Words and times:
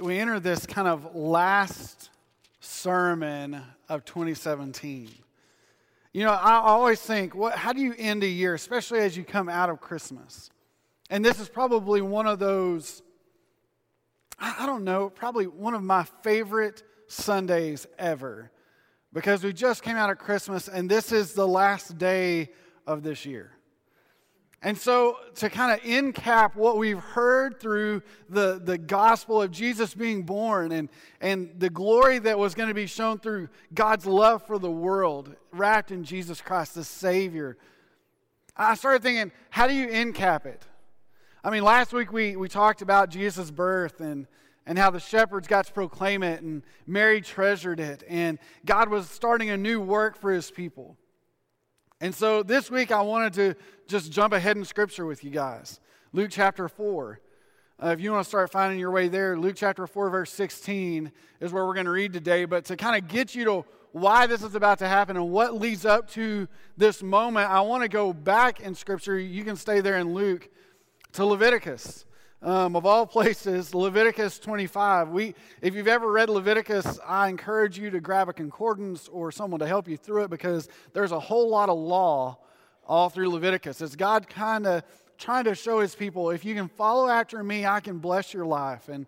we, 0.00 0.18
enter 0.18 0.40
this 0.40 0.66
kind 0.66 0.88
of 0.88 1.14
last 1.14 2.10
sermon 2.60 3.62
of 3.88 4.04
2017. 4.04 5.10
You 6.12 6.24
know, 6.24 6.32
I 6.32 6.56
always 6.56 7.00
think, 7.00 7.34
what, 7.34 7.54
how 7.54 7.72
do 7.72 7.80
you 7.80 7.94
end 7.98 8.22
a 8.22 8.28
year, 8.28 8.54
especially 8.54 9.00
as 9.00 9.16
you 9.16 9.24
come 9.24 9.48
out 9.48 9.70
of 9.70 9.80
Christmas? 9.80 10.50
And 11.10 11.24
this 11.24 11.38
is 11.40 11.48
probably 11.48 12.00
one 12.00 12.26
of 12.26 12.38
those, 12.38 13.02
I, 14.38 14.56
I 14.60 14.66
don't 14.66 14.84
know, 14.84 15.10
probably 15.10 15.46
one 15.46 15.74
of 15.74 15.82
my 15.82 16.04
favorite 16.22 16.82
Sundays 17.06 17.86
ever 17.98 18.50
because 19.12 19.44
we 19.44 19.52
just 19.52 19.82
came 19.82 19.96
out 19.96 20.10
of 20.10 20.18
Christmas 20.18 20.68
and 20.68 20.90
this 20.90 21.12
is 21.12 21.32
the 21.32 21.46
last 21.46 21.96
day 21.98 22.50
of 22.86 23.02
this 23.02 23.24
year. 23.24 23.55
And 24.62 24.76
so, 24.76 25.18
to 25.36 25.50
kind 25.50 25.72
of 25.72 25.80
end 25.84 26.14
cap 26.14 26.56
what 26.56 26.78
we've 26.78 26.98
heard 26.98 27.60
through 27.60 28.02
the, 28.28 28.60
the 28.62 28.78
gospel 28.78 29.40
of 29.42 29.50
Jesus 29.50 29.94
being 29.94 30.22
born 30.22 30.72
and, 30.72 30.88
and 31.20 31.50
the 31.58 31.70
glory 31.70 32.18
that 32.20 32.38
was 32.38 32.54
going 32.54 32.68
to 32.68 32.74
be 32.74 32.86
shown 32.86 33.18
through 33.18 33.48
God's 33.74 34.06
love 34.06 34.46
for 34.46 34.58
the 34.58 34.70
world, 34.70 35.36
wrapped 35.52 35.90
in 35.92 36.04
Jesus 36.04 36.40
Christ, 36.40 36.74
the 36.74 36.84
Savior, 36.84 37.56
I 38.56 38.74
started 38.74 39.02
thinking, 39.02 39.32
how 39.50 39.66
do 39.66 39.74
you 39.74 39.88
end 39.88 40.14
cap 40.14 40.46
it? 40.46 40.62
I 41.44 41.50
mean, 41.50 41.62
last 41.62 41.92
week 41.92 42.10
we, 42.10 42.36
we 42.36 42.48
talked 42.48 42.80
about 42.80 43.10
Jesus' 43.10 43.50
birth 43.50 44.00
and, 44.00 44.26
and 44.64 44.78
how 44.78 44.90
the 44.90 44.98
shepherds 44.98 45.46
got 45.46 45.66
to 45.66 45.72
proclaim 45.72 46.22
it, 46.22 46.42
and 46.42 46.62
Mary 46.86 47.20
treasured 47.20 47.78
it, 47.78 48.02
and 48.08 48.38
God 48.64 48.88
was 48.88 49.08
starting 49.08 49.50
a 49.50 49.56
new 49.56 49.80
work 49.80 50.16
for 50.16 50.32
his 50.32 50.50
people. 50.50 50.96
And 52.00 52.14
so 52.14 52.42
this 52.42 52.70
week 52.70 52.92
I 52.92 53.00
wanted 53.00 53.32
to 53.34 53.54
just 53.88 54.12
jump 54.12 54.34
ahead 54.34 54.56
in 54.56 54.64
Scripture 54.64 55.06
with 55.06 55.24
you 55.24 55.30
guys. 55.30 55.80
Luke 56.12 56.28
chapter 56.30 56.68
4. 56.68 57.20
Uh, 57.82 57.88
if 57.88 58.00
you 58.00 58.12
want 58.12 58.24
to 58.24 58.28
start 58.28 58.50
finding 58.50 58.78
your 58.78 58.90
way 58.90 59.08
there, 59.08 59.38
Luke 59.38 59.56
chapter 59.56 59.86
4, 59.86 60.10
verse 60.10 60.30
16 60.32 61.10
is 61.40 61.52
where 61.52 61.66
we're 61.66 61.74
going 61.74 61.86
to 61.86 61.92
read 61.92 62.12
today. 62.12 62.44
But 62.44 62.66
to 62.66 62.76
kind 62.76 63.02
of 63.02 63.08
get 63.08 63.34
you 63.34 63.44
to 63.46 63.64
why 63.92 64.26
this 64.26 64.42
is 64.42 64.54
about 64.54 64.78
to 64.80 64.88
happen 64.88 65.16
and 65.16 65.30
what 65.30 65.54
leads 65.54 65.86
up 65.86 66.10
to 66.10 66.48
this 66.76 67.02
moment, 67.02 67.50
I 67.50 67.62
want 67.62 67.82
to 67.82 67.88
go 67.88 68.12
back 68.12 68.60
in 68.60 68.74
Scripture. 68.74 69.18
You 69.18 69.44
can 69.44 69.56
stay 69.56 69.80
there 69.80 69.96
in 69.96 70.12
Luke 70.12 70.50
to 71.12 71.24
Leviticus 71.24 72.04
um, 72.46 72.76
of 72.76 72.86
all 72.86 73.06
places, 73.06 73.74
Leviticus 73.74 74.38
25. 74.38 75.08
We, 75.08 75.34
if 75.60 75.74
you've 75.74 75.88
ever 75.88 76.10
read 76.10 76.30
Leviticus, 76.30 77.00
I 77.04 77.28
encourage 77.28 77.76
you 77.76 77.90
to 77.90 78.00
grab 78.00 78.28
a 78.28 78.32
concordance 78.32 79.08
or 79.08 79.32
someone 79.32 79.58
to 79.58 79.66
help 79.66 79.88
you 79.88 79.96
through 79.96 80.22
it 80.22 80.30
because 80.30 80.68
there's 80.92 81.10
a 81.10 81.18
whole 81.18 81.50
lot 81.50 81.68
of 81.68 81.76
law 81.76 82.38
all 82.86 83.10
through 83.10 83.30
Leviticus. 83.30 83.80
It's 83.80 83.96
God 83.96 84.28
kind 84.28 84.64
of 84.64 84.84
trying 85.18 85.44
to 85.44 85.56
show 85.56 85.80
his 85.80 85.96
people, 85.96 86.30
if 86.30 86.44
you 86.44 86.54
can 86.54 86.68
follow 86.68 87.08
after 87.08 87.42
me, 87.42 87.66
I 87.66 87.80
can 87.80 87.98
bless 87.98 88.32
your 88.32 88.46
life. 88.46 88.88
And, 88.88 89.06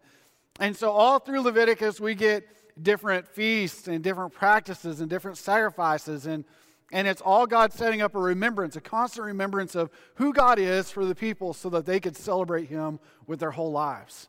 and 0.59 0.77
so, 0.77 0.91
all 0.91 1.21
through 1.21 1.43
Leviticus, 1.43 2.01
we 2.01 2.17
get 2.17 2.45
different 2.83 3.29
feasts 3.29 3.87
and 3.87 4.03
different 4.03 4.33
practices 4.33 5.01
and 5.01 5.09
different 5.09 5.39
sacrifices. 5.39 6.27
And 6.27 6.45
and 6.91 7.07
it's 7.07 7.21
all 7.21 7.47
God 7.47 7.73
setting 7.73 8.01
up 8.01 8.15
a 8.15 8.19
remembrance, 8.19 8.77
a 8.77 8.81
constant 8.81 9.27
remembrance 9.27 9.75
of 9.75 9.91
who 10.15 10.33
God 10.33 10.59
is 10.59 10.91
for 10.91 11.05
the 11.05 11.15
people 11.15 11.53
so 11.53 11.69
that 11.71 11.87
they 11.87 12.01
could 12.01 12.17
celebrate 12.17 12.69
Him 12.69 12.99
with 13.27 13.41
their 13.41 13.51
whole 13.51 13.73
lives. 13.73 14.29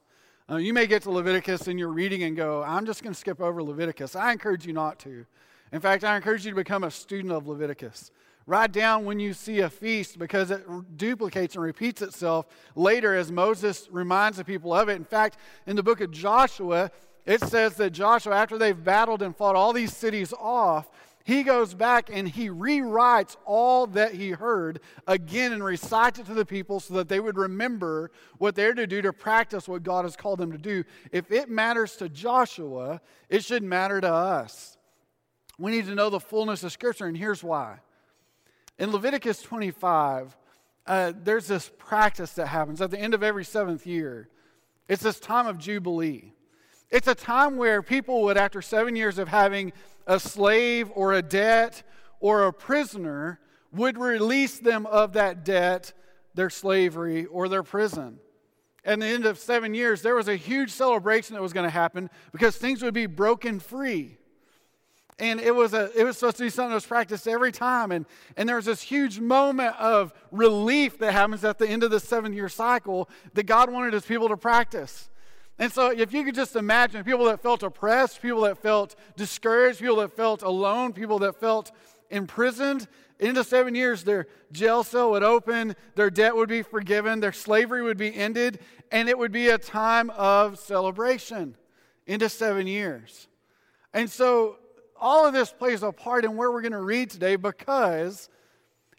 Uh, 0.51 0.57
you 0.57 0.73
may 0.73 0.87
get 0.87 1.03
to 1.03 1.11
Leviticus 1.11 1.67
in 1.67 1.77
you're 1.77 1.89
reading 1.89 2.23
and 2.23 2.35
go, 2.35 2.63
I'm 2.63 2.85
just 2.85 3.03
going 3.03 3.13
to 3.13 3.19
skip 3.19 3.39
over 3.39 3.61
Leviticus. 3.61 4.15
I 4.15 4.31
encourage 4.31 4.65
you 4.65 4.73
not 4.73 4.99
to. 4.99 5.25
In 5.71 5.79
fact, 5.79 6.03
I 6.03 6.15
encourage 6.15 6.43
you 6.43 6.51
to 6.51 6.55
become 6.55 6.83
a 6.83 6.91
student 6.91 7.31
of 7.31 7.47
Leviticus. 7.47 8.11
Write 8.47 8.71
down 8.71 9.05
when 9.05 9.19
you 9.19 9.33
see 9.33 9.59
a 9.59 9.69
feast 9.69 10.17
because 10.17 10.49
it 10.49 10.65
duplicates 10.97 11.53
and 11.53 11.63
repeats 11.63 12.01
itself 12.01 12.47
later 12.75 13.15
as 13.15 13.31
Moses 13.31 13.87
reminds 13.91 14.37
the 14.37 14.43
people 14.43 14.73
of 14.73 14.89
it. 14.89 14.95
In 14.95 15.05
fact, 15.05 15.37
in 15.67 15.75
the 15.75 15.83
book 15.83 16.01
of 16.01 16.09
Joshua, 16.09 16.89
it 17.27 17.41
says 17.41 17.75
that 17.75 17.91
Joshua, 17.91 18.35
after 18.35 18.57
they've 18.57 18.83
battled 18.83 19.21
and 19.21 19.35
fought 19.35 19.55
all 19.55 19.71
these 19.71 19.95
cities 19.95 20.33
off, 20.33 20.89
he 21.23 21.43
goes 21.43 21.73
back 21.73 22.09
and 22.11 22.27
he 22.27 22.49
rewrites 22.49 23.35
all 23.45 23.87
that 23.87 24.13
he 24.13 24.31
heard 24.31 24.79
again 25.05 25.53
and 25.53 25.63
recites 25.63 26.19
it 26.19 26.25
to 26.25 26.33
the 26.33 26.45
people 26.45 26.79
so 26.79 26.95
that 26.95 27.07
they 27.07 27.19
would 27.19 27.37
remember 27.37 28.09
what 28.37 28.55
they're 28.55 28.73
to 28.73 28.87
do 28.87 29.01
to 29.01 29.13
practice 29.13 29.67
what 29.67 29.83
God 29.83 30.05
has 30.05 30.15
called 30.15 30.39
them 30.39 30.51
to 30.51 30.57
do. 30.57 30.83
If 31.11 31.31
it 31.31 31.49
matters 31.49 31.95
to 31.97 32.09
Joshua, 32.09 33.01
it 33.29 33.43
should 33.43 33.63
matter 33.63 34.01
to 34.01 34.11
us. 34.11 34.77
We 35.59 35.71
need 35.71 35.85
to 35.87 35.95
know 35.95 36.09
the 36.09 36.21
fullness 36.21 36.63
of 36.63 36.71
Scripture, 36.71 37.05
and 37.05 37.17
here's 37.17 37.43
why. 37.43 37.79
In 38.79 38.91
Leviticus 38.91 39.41
25, 39.41 40.35
uh, 40.87 41.13
there's 41.21 41.47
this 41.47 41.69
practice 41.77 42.31
that 42.33 42.47
happens 42.47 42.81
at 42.81 42.91
the 42.91 42.99
end 42.99 43.13
of 43.13 43.21
every 43.21 43.43
seventh 43.43 43.85
year. 43.85 44.29
It's 44.87 45.03
this 45.03 45.19
time 45.19 45.45
of 45.45 45.59
Jubilee. 45.59 46.33
It's 46.91 47.07
a 47.07 47.15
time 47.15 47.57
where 47.57 47.81
people 47.81 48.23
would, 48.23 48.37
after 48.37 48.61
seven 48.61 48.95
years 48.95 49.19
of 49.19 49.27
having 49.27 49.73
a 50.07 50.19
slave 50.19 50.91
or 50.95 51.13
a 51.13 51.21
debt 51.21 51.83
or 52.19 52.45
a 52.45 52.53
prisoner 52.53 53.39
would 53.71 53.97
release 53.97 54.57
them 54.57 54.85
of 54.87 55.13
that 55.13 55.45
debt, 55.45 55.93
their 56.33 56.49
slavery, 56.49 57.25
or 57.25 57.47
their 57.47 57.63
prison. 57.63 58.19
At 58.83 58.99
the 58.99 59.05
end 59.05 59.25
of 59.25 59.37
seven 59.37 59.75
years, 59.75 60.01
there 60.01 60.15
was 60.15 60.27
a 60.27 60.35
huge 60.35 60.71
celebration 60.71 61.35
that 61.35 61.41
was 61.41 61.53
going 61.53 61.65
to 61.65 61.69
happen 61.69 62.09
because 62.31 62.55
things 62.55 62.81
would 62.81 62.93
be 62.93 63.05
broken 63.05 63.59
free. 63.59 64.17
And 65.19 65.39
it 65.41 65.53
was, 65.53 65.73
a, 65.73 65.91
it 65.99 66.05
was 66.05 66.17
supposed 66.17 66.37
to 66.37 66.43
be 66.43 66.49
something 66.49 66.69
that 66.69 66.75
was 66.75 66.85
practiced 66.85 67.27
every 67.27 67.51
time. 67.51 67.91
And, 67.91 68.05
and 68.37 68.47
there 68.47 68.55
was 68.55 68.65
this 68.65 68.81
huge 68.81 69.19
moment 69.19 69.75
of 69.77 70.13
relief 70.31 70.97
that 70.99 71.11
happens 71.11 71.43
at 71.43 71.59
the 71.59 71.67
end 71.67 71.83
of 71.83 71.91
the 71.91 71.99
seven 71.99 72.31
year 72.33 72.47
cycle 72.47 73.09
that 73.33 73.43
God 73.43 73.69
wanted 73.69 73.93
his 73.93 74.05
people 74.05 74.29
to 74.29 74.37
practice. 74.37 75.09
And 75.59 75.71
so, 75.71 75.91
if 75.91 76.13
you 76.13 76.23
could 76.23 76.35
just 76.35 76.55
imagine 76.55 77.03
people 77.03 77.25
that 77.25 77.41
felt 77.41 77.63
oppressed, 77.63 78.21
people 78.21 78.41
that 78.41 78.57
felt 78.57 78.95
discouraged, 79.17 79.79
people 79.79 79.97
that 79.97 80.15
felt 80.15 80.41
alone, 80.41 80.93
people 80.93 81.19
that 81.19 81.35
felt 81.35 81.71
imprisoned, 82.09 82.87
into 83.19 83.43
seven 83.43 83.75
years, 83.75 84.03
their 84.03 84.27
jail 84.51 84.83
cell 84.83 85.11
would 85.11 85.23
open, 85.23 85.75
their 85.95 86.09
debt 86.09 86.35
would 86.35 86.49
be 86.49 86.61
forgiven, 86.61 87.19
their 87.19 87.33
slavery 87.33 87.81
would 87.81 87.97
be 87.97 88.15
ended, 88.15 88.59
and 88.91 89.09
it 89.09 89.17
would 89.17 89.31
be 89.31 89.49
a 89.49 89.57
time 89.57 90.09
of 90.11 90.57
celebration 90.57 91.55
into 92.07 92.29
seven 92.29 92.65
years. 92.65 93.27
And 93.93 94.09
so, 94.09 94.55
all 94.95 95.25
of 95.25 95.33
this 95.33 95.51
plays 95.51 95.83
a 95.83 95.91
part 95.91 96.25
in 96.25 96.35
where 96.35 96.51
we're 96.51 96.61
going 96.61 96.71
to 96.71 96.81
read 96.81 97.09
today 97.09 97.35
because 97.35 98.29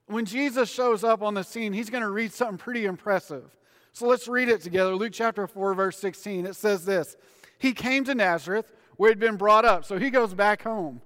when 0.07 0.25
Jesus 0.25 0.71
shows 0.71 1.05
up 1.05 1.23
on 1.23 1.35
the 1.35 1.43
scene, 1.43 1.73
he's 1.73 1.91
going 1.91 2.03
to 2.03 2.11
read 2.11 2.33
something 2.33 2.59
pretty 2.59 2.85
impressive. 2.85 3.51
So 3.93 4.07
let's 4.07 4.29
read 4.29 4.49
it 4.49 4.61
together. 4.61 4.95
Luke 4.95 5.13
chapter 5.13 5.47
4, 5.47 5.75
verse 5.75 5.99
16. 5.99 6.47
It 6.47 6.57
says 6.57 6.85
this 6.85 7.17
He 7.59 7.73
came 7.73 8.05
to 8.05 8.15
Nazareth 8.15 8.73
where 8.97 9.11
he'd 9.11 9.19
been 9.19 9.37
brought 9.37 9.65
up. 9.65 9.85
So 9.85 9.99
he 9.99 10.11
goes 10.11 10.35
back 10.35 10.63
home. 10.63 11.01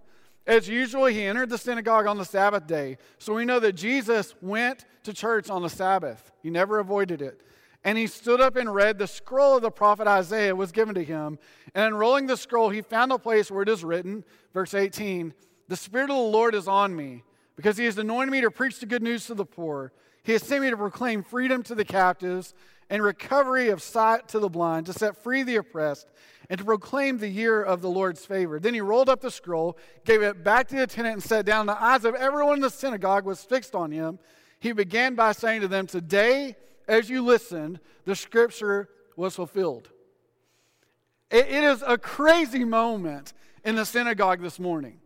As 0.46 0.68
usual, 0.68 1.06
he 1.06 1.22
entered 1.22 1.48
the 1.48 1.56
synagogue 1.56 2.06
on 2.06 2.18
the 2.18 2.24
Sabbath 2.24 2.66
day. 2.66 2.98
So 3.18 3.34
we 3.34 3.44
know 3.44 3.60
that 3.60 3.74
Jesus 3.74 4.34
went 4.42 4.84
to 5.04 5.12
church 5.12 5.48
on 5.48 5.62
the 5.62 5.70
Sabbath, 5.70 6.32
he 6.42 6.50
never 6.50 6.78
avoided 6.78 7.22
it. 7.22 7.40
And 7.86 7.98
he 7.98 8.06
stood 8.06 8.40
up 8.40 8.56
and 8.56 8.74
read 8.74 8.98
the 8.98 9.06
scroll 9.06 9.56
of 9.56 9.62
the 9.62 9.70
prophet 9.70 10.06
Isaiah 10.06 10.56
was 10.56 10.72
given 10.72 10.94
to 10.94 11.04
him. 11.04 11.38
And 11.74 11.84
unrolling 11.84 12.26
the 12.26 12.36
scroll, 12.36 12.70
he 12.70 12.80
found 12.80 13.12
a 13.12 13.18
place 13.18 13.50
where 13.50 13.62
it 13.62 13.68
is 13.68 13.84
written, 13.84 14.24
verse 14.54 14.74
18 14.74 15.34
The 15.68 15.76
Spirit 15.76 16.10
of 16.10 16.16
the 16.16 16.22
Lord 16.22 16.54
is 16.54 16.66
on 16.66 16.96
me, 16.96 17.22
because 17.56 17.76
he 17.76 17.84
has 17.84 17.98
anointed 17.98 18.32
me 18.32 18.40
to 18.40 18.50
preach 18.50 18.80
the 18.80 18.86
good 18.86 19.02
news 19.02 19.26
to 19.26 19.34
the 19.34 19.44
poor. 19.44 19.92
He 20.22 20.32
has 20.32 20.42
sent 20.42 20.62
me 20.62 20.70
to 20.70 20.76
proclaim 20.76 21.22
freedom 21.22 21.62
to 21.64 21.74
the 21.74 21.84
captives 21.84 22.54
and 22.90 23.02
recovery 23.02 23.68
of 23.68 23.82
sight 23.82 24.28
to 24.28 24.38
the 24.38 24.48
blind, 24.48 24.86
to 24.86 24.92
set 24.92 25.22
free 25.22 25.42
the 25.42 25.56
oppressed, 25.56 26.08
and 26.50 26.58
to 26.58 26.64
proclaim 26.64 27.18
the 27.18 27.28
year 27.28 27.62
of 27.62 27.80
the 27.80 27.88
Lord's 27.88 28.24
favor. 28.24 28.60
Then 28.60 28.74
he 28.74 28.80
rolled 28.80 29.08
up 29.08 29.20
the 29.20 29.30
scroll, 29.30 29.78
gave 30.04 30.22
it 30.22 30.44
back 30.44 30.68
to 30.68 30.76
the 30.76 30.82
attendant, 30.82 31.14
and 31.14 31.22
sat 31.22 31.46
down. 31.46 31.66
The 31.66 31.82
eyes 31.82 32.04
of 32.04 32.14
everyone 32.14 32.56
in 32.56 32.60
the 32.60 32.70
synagogue 32.70 33.24
was 33.24 33.42
fixed 33.42 33.74
on 33.74 33.90
him. 33.90 34.18
He 34.60 34.72
began 34.72 35.14
by 35.14 35.32
saying 35.32 35.62
to 35.62 35.68
them, 35.68 35.86
Today, 35.86 36.56
as 36.86 37.08
you 37.08 37.24
listened, 37.24 37.80
the 38.04 38.14
scripture 38.14 38.88
was 39.16 39.36
fulfilled. 39.36 39.90
it, 41.30 41.46
it 41.46 41.64
is 41.64 41.82
a 41.86 41.96
crazy 41.96 42.64
moment 42.64 43.32
in 43.64 43.76
the 43.76 43.84
synagogue 43.86 44.40
this 44.40 44.60
morning. 44.60 45.00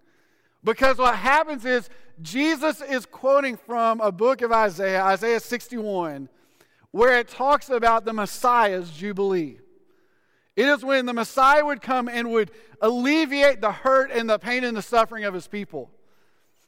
Because 0.64 0.99
what 0.99 1.14
happens 1.14 1.64
is 1.64 1.88
Jesus 2.20 2.81
is 2.81 3.06
quoting 3.06 3.56
from 3.56 4.00
a 4.00 4.11
book 4.11 4.43
of 4.43 4.50
Isaiah, 4.50 5.02
Isaiah 5.05 5.41
61, 5.41 6.29
where 6.99 7.21
it 7.21 7.29
talks 7.29 7.71
about 7.71 8.05
the 8.05 8.12
Messiah's 8.12 8.91
Jubilee. 8.91 9.61
It 10.56 10.67
is 10.67 10.85
when 10.85 11.06
the 11.06 11.12
Messiah 11.12 11.65
would 11.65 11.81
come 11.81 12.09
and 12.09 12.33
would 12.33 12.50
alleviate 12.83 13.61
the 13.61 13.71
hurt 13.71 14.11
and 14.11 14.29
the 14.29 14.37
pain 14.37 14.65
and 14.65 14.77
the 14.77 14.83
suffering 14.83 15.23
of 15.23 15.33
his 15.33 15.47
people. 15.47 15.93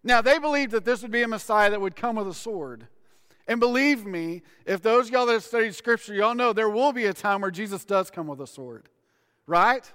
Now, 0.05 0.23
they 0.23 0.39
believed 0.39 0.71
that 0.71 0.85
this 0.85 1.03
would 1.03 1.11
be 1.11 1.23
a 1.23 1.29
Messiah 1.29 1.71
that 1.71 1.81
would 1.81 1.97
come 1.97 2.15
with 2.15 2.29
a 2.29 2.35
sword. 2.35 2.87
And 3.49 3.59
believe 3.59 4.07
me, 4.07 4.43
if 4.67 4.83
those 4.83 5.11
y'all 5.11 5.27
that 5.27 5.33
have 5.33 5.43
studied 5.43 5.75
Scripture, 5.75 6.15
y'all 6.15 6.37
know 6.37 6.53
there 6.53 6.71
will 6.71 6.93
be 6.93 7.07
a 7.07 7.13
time 7.13 7.41
where 7.41 7.51
Jesus 7.51 7.85
does 7.85 8.09
come 8.09 8.29
with 8.29 8.41
a 8.41 8.47
sword, 8.47 8.89
right? 9.49 9.93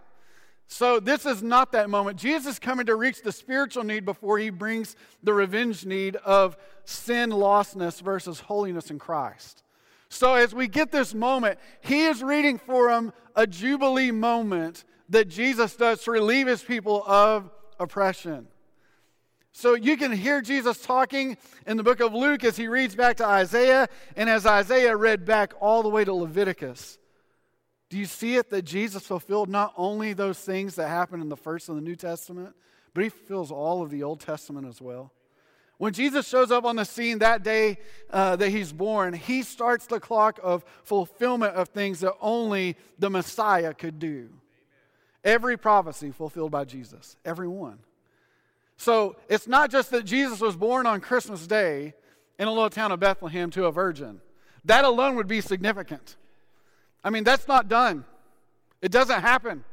So, 0.67 0.99
this 0.99 1.25
is 1.25 1.41
not 1.41 1.71
that 1.71 1.89
moment. 1.89 2.19
Jesus 2.19 2.55
is 2.55 2.59
coming 2.59 2.87
to 2.87 2.95
reach 2.95 3.21
the 3.21 3.31
spiritual 3.31 3.85
need 3.85 4.03
before 4.03 4.37
he 4.37 4.49
brings 4.49 4.97
the 5.23 5.31
revenge 5.31 5.85
need 5.85 6.17
of 6.17 6.57
sin 6.83 7.29
lostness 7.29 8.01
versus 8.01 8.41
holiness 8.41 8.91
in 8.91 8.99
Christ. 8.99 9.61
So, 10.09 10.35
as 10.35 10.53
we 10.53 10.67
get 10.67 10.91
this 10.91 11.13
moment, 11.13 11.59
he 11.81 12.05
is 12.05 12.23
reading 12.23 12.57
for 12.57 12.89
them 12.89 13.11
a 13.35 13.47
Jubilee 13.47 14.11
moment 14.11 14.83
that 15.09 15.27
Jesus 15.27 15.75
does 15.75 16.03
to 16.03 16.11
relieve 16.11 16.47
his 16.47 16.63
people 16.63 17.03
of 17.05 17.49
oppression. 17.79 18.47
So, 19.51 19.73
you 19.73 19.97
can 19.97 20.11
hear 20.11 20.41
Jesus 20.41 20.81
talking 20.81 21.37
in 21.65 21.77
the 21.77 21.83
book 21.83 21.99
of 21.99 22.13
Luke 22.13 22.43
as 22.43 22.57
he 22.57 22.67
reads 22.67 22.95
back 22.95 23.17
to 23.17 23.25
Isaiah, 23.25 23.87
and 24.15 24.29
as 24.29 24.45
Isaiah 24.45 24.95
read 24.95 25.25
back 25.25 25.53
all 25.59 25.83
the 25.83 25.89
way 25.89 26.05
to 26.05 26.13
Leviticus. 26.13 26.97
Do 27.89 27.97
you 27.97 28.05
see 28.05 28.35
it 28.35 28.49
that 28.49 28.63
Jesus 28.63 29.05
fulfilled 29.05 29.49
not 29.49 29.73
only 29.77 30.13
those 30.13 30.39
things 30.39 30.75
that 30.75 30.87
happened 30.87 31.21
in 31.21 31.29
the 31.29 31.37
first 31.37 31.69
and 31.69 31.77
the 31.77 31.81
New 31.81 31.95
Testament, 31.95 32.55
but 32.93 33.03
he 33.03 33.09
fulfills 33.09 33.51
all 33.51 33.81
of 33.81 33.89
the 33.89 34.03
Old 34.03 34.19
Testament 34.19 34.67
as 34.67 34.81
well? 34.81 35.11
When 35.77 35.93
Jesus 35.93 36.27
shows 36.27 36.51
up 36.51 36.63
on 36.63 36.77
the 36.77 36.85
scene 36.85 37.19
that 37.19 37.43
day 37.43 37.77
uh, 38.09 38.37
that 38.37 38.49
he's 38.49 38.71
born, 38.71 39.13
he 39.13 39.43
starts 39.43 39.85
the 39.87 39.99
clock 39.99 40.39
of 40.41 40.63
fulfillment 40.83 41.53
of 41.55 41.69
things 41.69 41.99
that 41.99 42.13
only 42.21 42.77
the 42.97 43.09
Messiah 43.09 43.73
could 43.73 43.99
do. 43.99 44.29
Every 45.23 45.57
prophecy 45.57 46.11
fulfilled 46.11 46.51
by 46.51 46.63
Jesus, 46.63 47.17
every 47.25 47.47
one. 47.47 47.79
So 48.77 49.15
it's 49.27 49.47
not 49.47 49.71
just 49.71 49.91
that 49.91 50.05
Jesus 50.05 50.39
was 50.39 50.55
born 50.55 50.85
on 50.85 51.01
Christmas 51.01 51.47
Day 51.47 51.93
in 52.37 52.47
a 52.47 52.51
little 52.51 52.69
town 52.69 52.91
of 52.91 52.99
Bethlehem 52.99 53.49
to 53.51 53.65
a 53.65 53.71
virgin. 53.71 54.21
That 54.65 54.85
alone 54.85 55.15
would 55.15 55.27
be 55.27 55.41
significant. 55.41 56.15
I 57.03 57.09
mean, 57.09 57.23
that's 57.23 57.47
not 57.47 57.67
done, 57.67 58.05
it 58.81 58.91
doesn't 58.91 59.21
happen. 59.21 59.63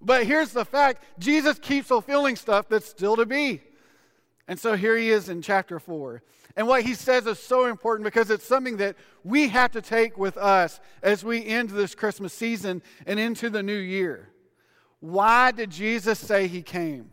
But 0.00 0.26
here's 0.26 0.52
the 0.52 0.66
fact 0.66 1.02
Jesus 1.18 1.58
keeps 1.58 1.88
fulfilling 1.88 2.36
stuff 2.36 2.68
that's 2.68 2.88
still 2.88 3.16
to 3.16 3.26
be. 3.26 3.62
And 4.46 4.58
so 4.58 4.76
here 4.76 4.96
he 4.96 5.10
is 5.10 5.28
in 5.28 5.40
chapter 5.40 5.78
4. 5.78 6.22
And 6.56 6.68
what 6.68 6.82
he 6.82 6.94
says 6.94 7.26
is 7.26 7.38
so 7.38 7.66
important 7.66 8.04
because 8.04 8.30
it's 8.30 8.46
something 8.46 8.76
that 8.76 8.96
we 9.24 9.48
have 9.48 9.72
to 9.72 9.82
take 9.82 10.18
with 10.18 10.36
us 10.36 10.80
as 11.02 11.24
we 11.24 11.44
end 11.44 11.70
this 11.70 11.94
Christmas 11.94 12.32
season 12.32 12.82
and 13.06 13.18
into 13.18 13.50
the 13.50 13.62
new 13.62 13.78
year. 13.78 14.30
Why 15.00 15.50
did 15.50 15.70
Jesus 15.70 16.18
say 16.18 16.46
he 16.46 16.62
came? 16.62 17.10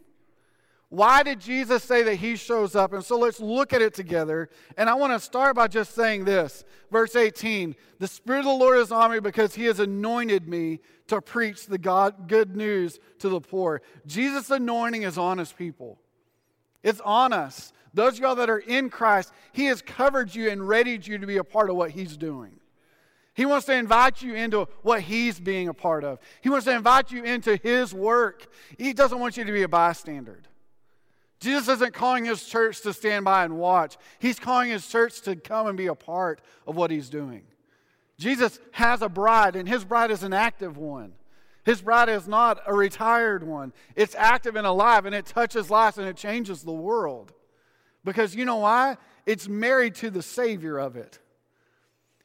Why 0.91 1.23
did 1.23 1.39
Jesus 1.39 1.83
say 1.83 2.03
that 2.03 2.15
he 2.15 2.35
shows 2.35 2.75
up? 2.75 2.91
And 2.91 3.03
so 3.03 3.17
let's 3.17 3.39
look 3.39 3.71
at 3.71 3.81
it 3.81 3.93
together. 3.93 4.49
And 4.75 4.89
I 4.89 4.93
want 4.95 5.13
to 5.13 5.19
start 5.21 5.55
by 5.55 5.69
just 5.69 5.95
saying 5.95 6.25
this. 6.25 6.65
Verse 6.91 7.15
18 7.15 7.75
The 7.99 8.09
Spirit 8.09 8.39
of 8.39 8.45
the 8.45 8.51
Lord 8.51 8.77
is 8.77 8.91
on 8.91 9.09
me 9.09 9.21
because 9.21 9.55
he 9.55 9.65
has 9.65 9.79
anointed 9.79 10.49
me 10.49 10.81
to 11.07 11.21
preach 11.21 11.67
the 11.67 11.77
God, 11.77 12.27
good 12.27 12.57
news 12.57 12.99
to 13.19 13.29
the 13.29 13.39
poor. 13.39 13.81
Jesus' 14.05 14.49
anointing 14.49 15.03
is 15.03 15.17
on 15.17 15.37
his 15.37 15.53
people. 15.53 15.97
It's 16.83 17.01
on 17.01 17.33
us. 17.33 17.73
Those 17.93 18.13
of 18.13 18.19
y'all 18.19 18.35
that 18.35 18.49
are 18.49 18.59
in 18.59 18.89
Christ, 18.89 19.31
He 19.51 19.65
has 19.65 19.81
covered 19.81 20.33
you 20.33 20.49
and 20.49 20.67
readied 20.67 21.05
you 21.05 21.17
to 21.17 21.27
be 21.27 21.37
a 21.37 21.43
part 21.43 21.69
of 21.69 21.75
what 21.75 21.91
He's 21.91 22.17
doing. 22.17 22.53
He 23.33 23.45
wants 23.45 23.65
to 23.67 23.73
invite 23.73 24.21
you 24.21 24.35
into 24.35 24.67
what 24.81 25.01
He's 25.01 25.39
being 25.39 25.67
a 25.67 25.73
part 25.73 26.03
of. 26.03 26.19
He 26.41 26.49
wants 26.49 26.65
to 26.65 26.73
invite 26.73 27.11
you 27.11 27.23
into 27.23 27.55
His 27.57 27.93
work. 27.93 28.47
He 28.77 28.93
doesn't 28.93 29.19
want 29.19 29.37
you 29.37 29.43
to 29.43 29.51
be 29.51 29.63
a 29.63 29.67
bystander. 29.67 30.41
Jesus 31.39 31.67
isn't 31.67 31.93
calling 31.93 32.25
His 32.25 32.45
church 32.45 32.81
to 32.81 32.93
stand 32.93 33.25
by 33.25 33.43
and 33.43 33.57
watch, 33.57 33.97
He's 34.19 34.39
calling 34.39 34.69
His 34.69 34.87
church 34.87 35.21
to 35.21 35.35
come 35.35 35.67
and 35.67 35.77
be 35.77 35.87
a 35.87 35.95
part 35.95 36.41
of 36.67 36.75
what 36.75 36.91
He's 36.91 37.09
doing. 37.09 37.43
Jesus 38.17 38.59
has 38.71 39.01
a 39.01 39.09
bride, 39.09 39.55
and 39.55 39.67
His 39.67 39.83
bride 39.83 40.11
is 40.11 40.23
an 40.23 40.33
active 40.33 40.77
one. 40.77 41.13
His 41.63 41.81
bride 41.81 42.09
is 42.09 42.27
not 42.27 42.59
a 42.65 42.73
retired 42.73 43.43
one. 43.43 43.73
It's 43.95 44.15
active 44.15 44.55
and 44.55 44.65
alive, 44.65 45.05
and 45.05 45.13
it 45.13 45.25
touches 45.25 45.69
lives 45.69 45.97
and 45.97 46.07
it 46.07 46.17
changes 46.17 46.63
the 46.63 46.71
world. 46.71 47.33
Because 48.03 48.35
you 48.35 48.45
know 48.45 48.57
why? 48.57 48.97
It's 49.25 49.47
married 49.47 49.95
to 49.95 50.09
the 50.09 50.23
Savior 50.23 50.79
of 50.79 50.95
it. 50.95 51.19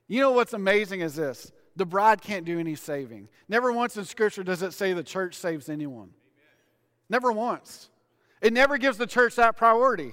You 0.09 0.21
know 0.21 0.33
what's 0.33 0.53
amazing 0.53 1.01
is 1.01 1.15
this 1.15 1.53
the 1.75 1.85
bride 1.85 2.23
can't 2.23 2.47
do 2.47 2.59
any 2.59 2.75
saving. 2.75 3.29
Never 3.49 3.71
once 3.71 3.97
in 3.97 4.05
Scripture 4.05 4.43
does 4.43 4.63
it 4.63 4.73
say 4.73 4.95
the 4.95 5.03
church 5.03 5.35
saves 5.35 5.69
anyone. 5.69 6.11
Never 7.11 7.31
once. 7.31 7.91
It 8.41 8.53
never 8.53 8.79
gives 8.79 8.97
the 8.97 9.07
church 9.07 9.37
that 9.37 9.57
priority. 9.57 10.13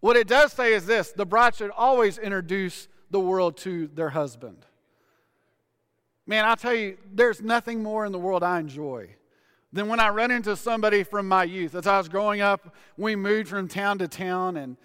What 0.00 0.16
it 0.16 0.26
does 0.26 0.52
say 0.52 0.72
is 0.72 0.86
this 0.86 1.12
the 1.12 1.26
bride 1.26 1.54
should 1.54 1.70
always 1.70 2.16
introduce 2.16 2.88
the 3.10 3.20
world 3.20 3.56
to 3.58 3.88
their 3.88 4.10
husband. 4.10 4.64
Man, 6.26 6.44
I'll 6.44 6.56
tell 6.56 6.74
you, 6.74 6.96
there's 7.12 7.42
nothing 7.42 7.82
more 7.82 8.06
in 8.06 8.12
the 8.12 8.18
world 8.18 8.42
I 8.42 8.58
enjoy 8.58 9.10
than 9.72 9.88
when 9.88 10.00
I 10.00 10.08
run 10.08 10.30
into 10.30 10.56
somebody 10.56 11.02
from 11.02 11.28
my 11.28 11.44
youth. 11.44 11.74
As 11.74 11.86
I 11.86 11.98
was 11.98 12.08
growing 12.08 12.40
up, 12.40 12.74
we 12.96 13.14
moved 13.14 13.48
from 13.48 13.68
town 13.68 13.98
to 13.98 14.08
town, 14.08 14.56
and, 14.56 14.76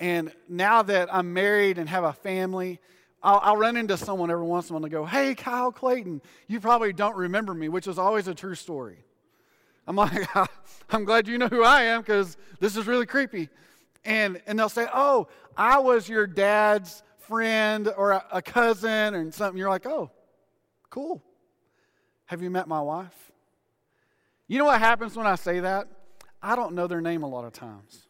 and 0.00 0.32
now 0.48 0.82
that 0.82 1.12
I'm 1.12 1.34
married 1.34 1.78
and 1.78 1.88
have 1.88 2.04
a 2.04 2.12
family, 2.12 2.80
I'll, 3.22 3.40
I'll 3.42 3.56
run 3.56 3.76
into 3.76 3.96
someone 3.96 4.30
every 4.30 4.46
once 4.46 4.70
in 4.70 4.74
a 4.74 4.78
while 4.78 4.84
and 4.84 4.92
go, 4.92 5.04
Hey, 5.04 5.34
Kyle 5.34 5.72
Clayton, 5.72 6.22
you 6.46 6.60
probably 6.60 6.92
don't 6.92 7.16
remember 7.16 7.52
me, 7.52 7.68
which 7.68 7.86
is 7.86 7.98
always 7.98 8.28
a 8.28 8.34
true 8.34 8.54
story. 8.54 9.04
I'm 9.86 9.96
like, 9.96 10.28
I'm 10.90 11.04
glad 11.04 11.28
you 11.28 11.36
know 11.36 11.48
who 11.48 11.62
I 11.62 11.82
am 11.82 12.00
because 12.00 12.36
this 12.60 12.76
is 12.76 12.86
really 12.86 13.06
creepy. 13.06 13.48
And, 14.04 14.40
and 14.46 14.58
they'll 14.58 14.68
say, 14.68 14.86
Oh, 14.94 15.28
I 15.56 15.78
was 15.78 16.08
your 16.08 16.26
dad's 16.26 17.02
friend 17.18 17.92
or 17.96 18.12
a, 18.12 18.24
a 18.32 18.42
cousin 18.42 19.14
and 19.14 19.34
something. 19.34 19.58
You're 19.58 19.70
like, 19.70 19.86
Oh, 19.86 20.10
Cool. 20.90 21.22
Have 22.26 22.42
you 22.42 22.50
met 22.50 22.68
my 22.68 22.80
wife? 22.80 23.32
You 24.48 24.58
know 24.58 24.66
what 24.66 24.80
happens 24.80 25.16
when 25.16 25.26
I 25.26 25.34
say 25.34 25.60
that? 25.60 25.88
I 26.42 26.56
don't 26.56 26.74
know 26.74 26.86
their 26.86 27.00
name 27.00 27.22
a 27.22 27.28
lot 27.28 27.44
of 27.44 27.52
times. 27.52 28.06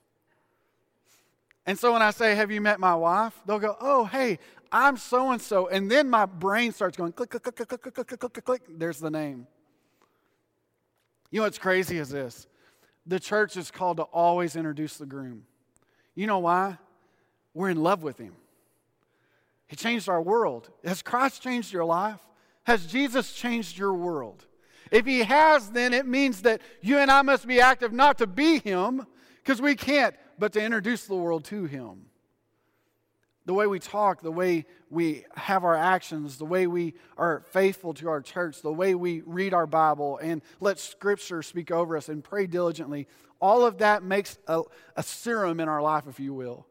And 1.65 1.79
so 1.79 1.93
when 1.93 2.03
I 2.03 2.11
say, 2.11 2.35
Have 2.35 2.51
you 2.51 2.61
met 2.61 2.79
my 2.79 2.95
wife? 2.95 3.35
They'll 3.47 3.59
go, 3.59 3.77
Oh, 3.81 4.05
hey, 4.05 4.39
I'm 4.71 4.97
so 4.97 5.31
and 5.33 5.41
so. 5.41 5.69
And 5.69 5.91
then 5.91 6.09
my 6.09 6.27
brain 6.27 6.73
starts 6.73 6.97
going 6.97 7.13
click, 7.13 7.31
click, 7.31 7.43
click, 7.43 7.57
click, 7.57 7.69
click, 7.69 7.83
click, 7.83 8.07
click, 8.07 8.21
click, 8.21 8.45
click. 8.45 8.63
There's 8.69 8.99
the 8.99 9.11
name. 9.11 9.47
You 11.31 11.41
know 11.41 11.45
what's 11.45 11.59
crazy 11.59 11.99
is 11.99 12.09
this 12.09 12.47
the 13.07 13.21
church 13.21 13.57
is 13.57 13.71
called 13.71 13.99
to 13.99 14.05
always 14.05 14.57
introduce 14.57 14.97
the 14.97 15.07
groom. 15.07 15.45
You 16.15 16.27
know 16.27 16.39
why? 16.39 16.79
We're 17.55 17.71
in 17.71 17.83
love 17.83 18.03
with 18.03 18.19
him. 18.19 18.35
He 19.67 19.77
changed 19.77 20.09
our 20.09 20.21
world. 20.21 20.71
Has 20.85 21.03
Christ 21.03 21.43
changed 21.43 21.73
your 21.73 21.85
life? 21.85 22.21
Has 22.67 22.85
Jesus 22.85 23.33
changed 23.33 23.79
your 23.79 23.95
world? 23.95 24.45
If 24.91 25.07
he 25.07 25.21
has, 25.21 25.71
then 25.71 25.95
it 25.95 26.05
means 26.05 26.43
that 26.43 26.61
you 26.83 26.99
and 26.99 27.13
I 27.13 27.23
must 27.23 27.47
be 27.47 27.61
active 27.61 27.93
not 27.93 28.19
to 28.19 28.27
be 28.27 28.59
him, 28.59 29.07
because 29.37 29.63
we 29.63 29.77
can't, 29.77 30.17
but 30.37 30.53
to 30.55 30.61
introduce 30.61 31.07
the 31.07 31.15
world 31.15 31.45
to 31.45 31.67
him. 31.67 32.07
The 33.45 33.55
way 33.55 33.69
we 33.69 33.79
talk, 33.79 34.21
the 34.21 34.33
way 34.33 34.67
we 34.91 35.25
have 35.37 35.63
our 35.63 35.77
actions, 35.77 36.39
the 36.39 36.45
way 36.45 36.67
we 36.67 36.95
are 37.17 37.45
faithful 37.53 37.95
to 37.95 38.09
our 38.09 38.21
church, 38.21 38.63
the 38.63 38.73
way 38.73 38.97
we 38.97 39.23
read 39.25 39.55
our 39.55 39.69
Bible 39.69 40.19
and 40.19 40.43
let 40.59 40.81
Scripture 40.81 41.45
speak 41.45 41.71
over 41.71 41.97
us 41.97 42.09
and 42.09 42.25
pray 42.25 42.49
diligently, 42.49 43.07
all 43.41 43.65
of 43.65 43.79
that 43.79 44.03
makes 44.03 44.39
a, 44.49 44.63
a 44.97 45.05
serum 45.05 45.61
in 45.61 45.69
our 45.69 45.81
life, 45.81 46.09
if 46.09 46.19
you 46.19 46.35
will 46.35 46.67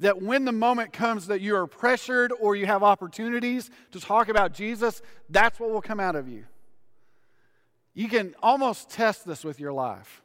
that 0.00 0.22
when 0.22 0.44
the 0.44 0.52
moment 0.52 0.92
comes 0.92 1.26
that 1.26 1.40
you 1.40 1.56
are 1.56 1.66
pressured 1.66 2.32
or 2.40 2.54
you 2.54 2.66
have 2.66 2.82
opportunities 2.82 3.70
to 3.90 4.00
talk 4.00 4.28
about 4.28 4.52
Jesus, 4.52 5.02
that's 5.28 5.58
what 5.58 5.70
will 5.70 5.82
come 5.82 5.98
out 5.98 6.14
of 6.14 6.28
you. 6.28 6.44
You 7.94 8.08
can 8.08 8.34
almost 8.42 8.90
test 8.90 9.26
this 9.26 9.44
with 9.44 9.58
your 9.58 9.72
life. 9.72 10.22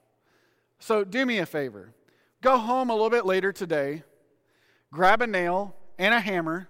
So 0.80 1.04
do 1.04 1.26
me 1.26 1.40
a 1.40 1.46
favor 1.46 1.94
go 2.42 2.58
home 2.58 2.90
a 2.90 2.94
little 2.94 3.10
bit 3.10 3.26
later 3.26 3.54
today, 3.54 4.04
grab 4.92 5.22
a 5.22 5.28
nail 5.28 5.74
and 5.98 6.14
a 6.14 6.20
hammer 6.20 6.68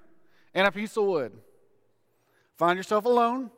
and 0.53 0.67
a 0.67 0.71
piece 0.71 0.95
of 0.95 1.05
wood. 1.05 1.33
Find 2.55 2.77
yourself 2.77 3.05
alone 3.05 3.49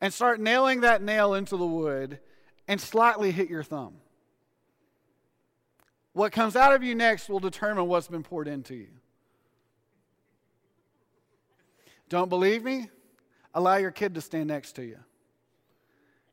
and 0.00 0.12
start 0.12 0.40
nailing 0.40 0.80
that 0.80 1.02
nail 1.02 1.34
into 1.34 1.56
the 1.56 1.66
wood 1.66 2.18
and 2.66 2.80
slightly 2.80 3.30
hit 3.30 3.50
your 3.50 3.62
thumb. 3.62 3.96
What 6.12 6.32
comes 6.32 6.56
out 6.56 6.74
of 6.74 6.82
you 6.82 6.94
next 6.94 7.28
will 7.28 7.40
determine 7.40 7.86
what's 7.88 8.08
been 8.08 8.22
poured 8.22 8.48
into 8.48 8.74
you. 8.74 8.88
Don't 12.08 12.28
believe 12.28 12.62
me? 12.62 12.90
Allow 13.54 13.76
your 13.76 13.90
kid 13.90 14.14
to 14.14 14.20
stand 14.20 14.48
next 14.48 14.72
to 14.72 14.82
you. 14.82 14.98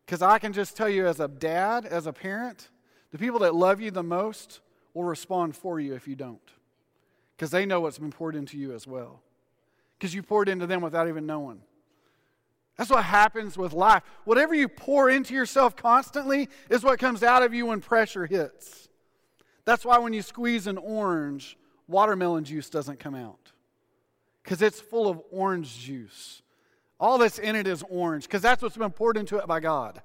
Because 0.05 0.21
I 0.21 0.39
can 0.39 0.51
just 0.51 0.75
tell 0.75 0.89
you, 0.89 1.07
as 1.07 1.19
a 1.19 1.27
dad, 1.27 1.86
as 1.86 2.05
a 2.05 2.12
parent, 2.12 2.69
the 3.12 3.17
people 3.17 3.39
that 3.39 3.55
love 3.55 3.79
you 3.79 3.89
the 3.91 4.03
most 4.03 4.59
will 4.93 5.03
respond 5.05 5.55
for 5.55 5.79
you 5.79 5.95
if 5.95 6.07
you 6.07 6.15
don't. 6.15 6.41
Because 7.38 7.51
they 7.51 7.65
know 7.65 7.79
what's 7.79 8.00
been 8.00 8.12
poured 8.12 8.36
into 8.36 8.57
you 8.57 8.74
as 8.74 8.86
well. 8.86 9.21
Because 9.98 10.13
you 10.13 10.21
poured 10.21 10.50
into 10.50 10.67
them 10.67 10.81
without 10.81 11.07
even 11.07 11.25
knowing. 11.25 11.62
That's 12.75 12.89
what 12.89 13.05
happens 13.05 13.57
with 13.57 13.71
life. 13.71 14.03
Whatever 14.25 14.53
you 14.53 14.67
pour 14.67 15.09
into 15.09 15.33
yourself 15.33 15.75
constantly 15.77 16.50
is 16.69 16.83
what 16.83 17.00
comes 17.00 17.24
out 17.24 17.43
of 17.43 17.53
you 17.53 17.67
when 17.67 17.79
pressure 17.79 18.25
hits. 18.25 18.88
That's 19.69 19.85
why 19.85 19.99
when 19.99 20.13
you 20.13 20.23
squeeze 20.23 20.65
an 20.65 20.79
orange, 20.79 21.55
watermelon 21.88 22.43
juice 22.43 22.71
doesn't 22.71 22.99
come 22.99 23.13
out 23.13 23.51
because 24.41 24.63
it's 24.63 24.81
full 24.81 25.07
of 25.07 25.21
orange 25.29 25.77
juice. 25.77 26.41
All 26.99 27.19
that's 27.19 27.38
in 27.38 27.55
it 27.55 27.67
is 27.67 27.83
orange 27.88 28.23
because 28.23 28.41
that's 28.41 28.63
what's 28.63 28.77
been 28.77 28.89
poured 28.89 29.15
into 29.15 29.38
it 29.38 29.45
by 29.45 29.59
God. 29.59 30.01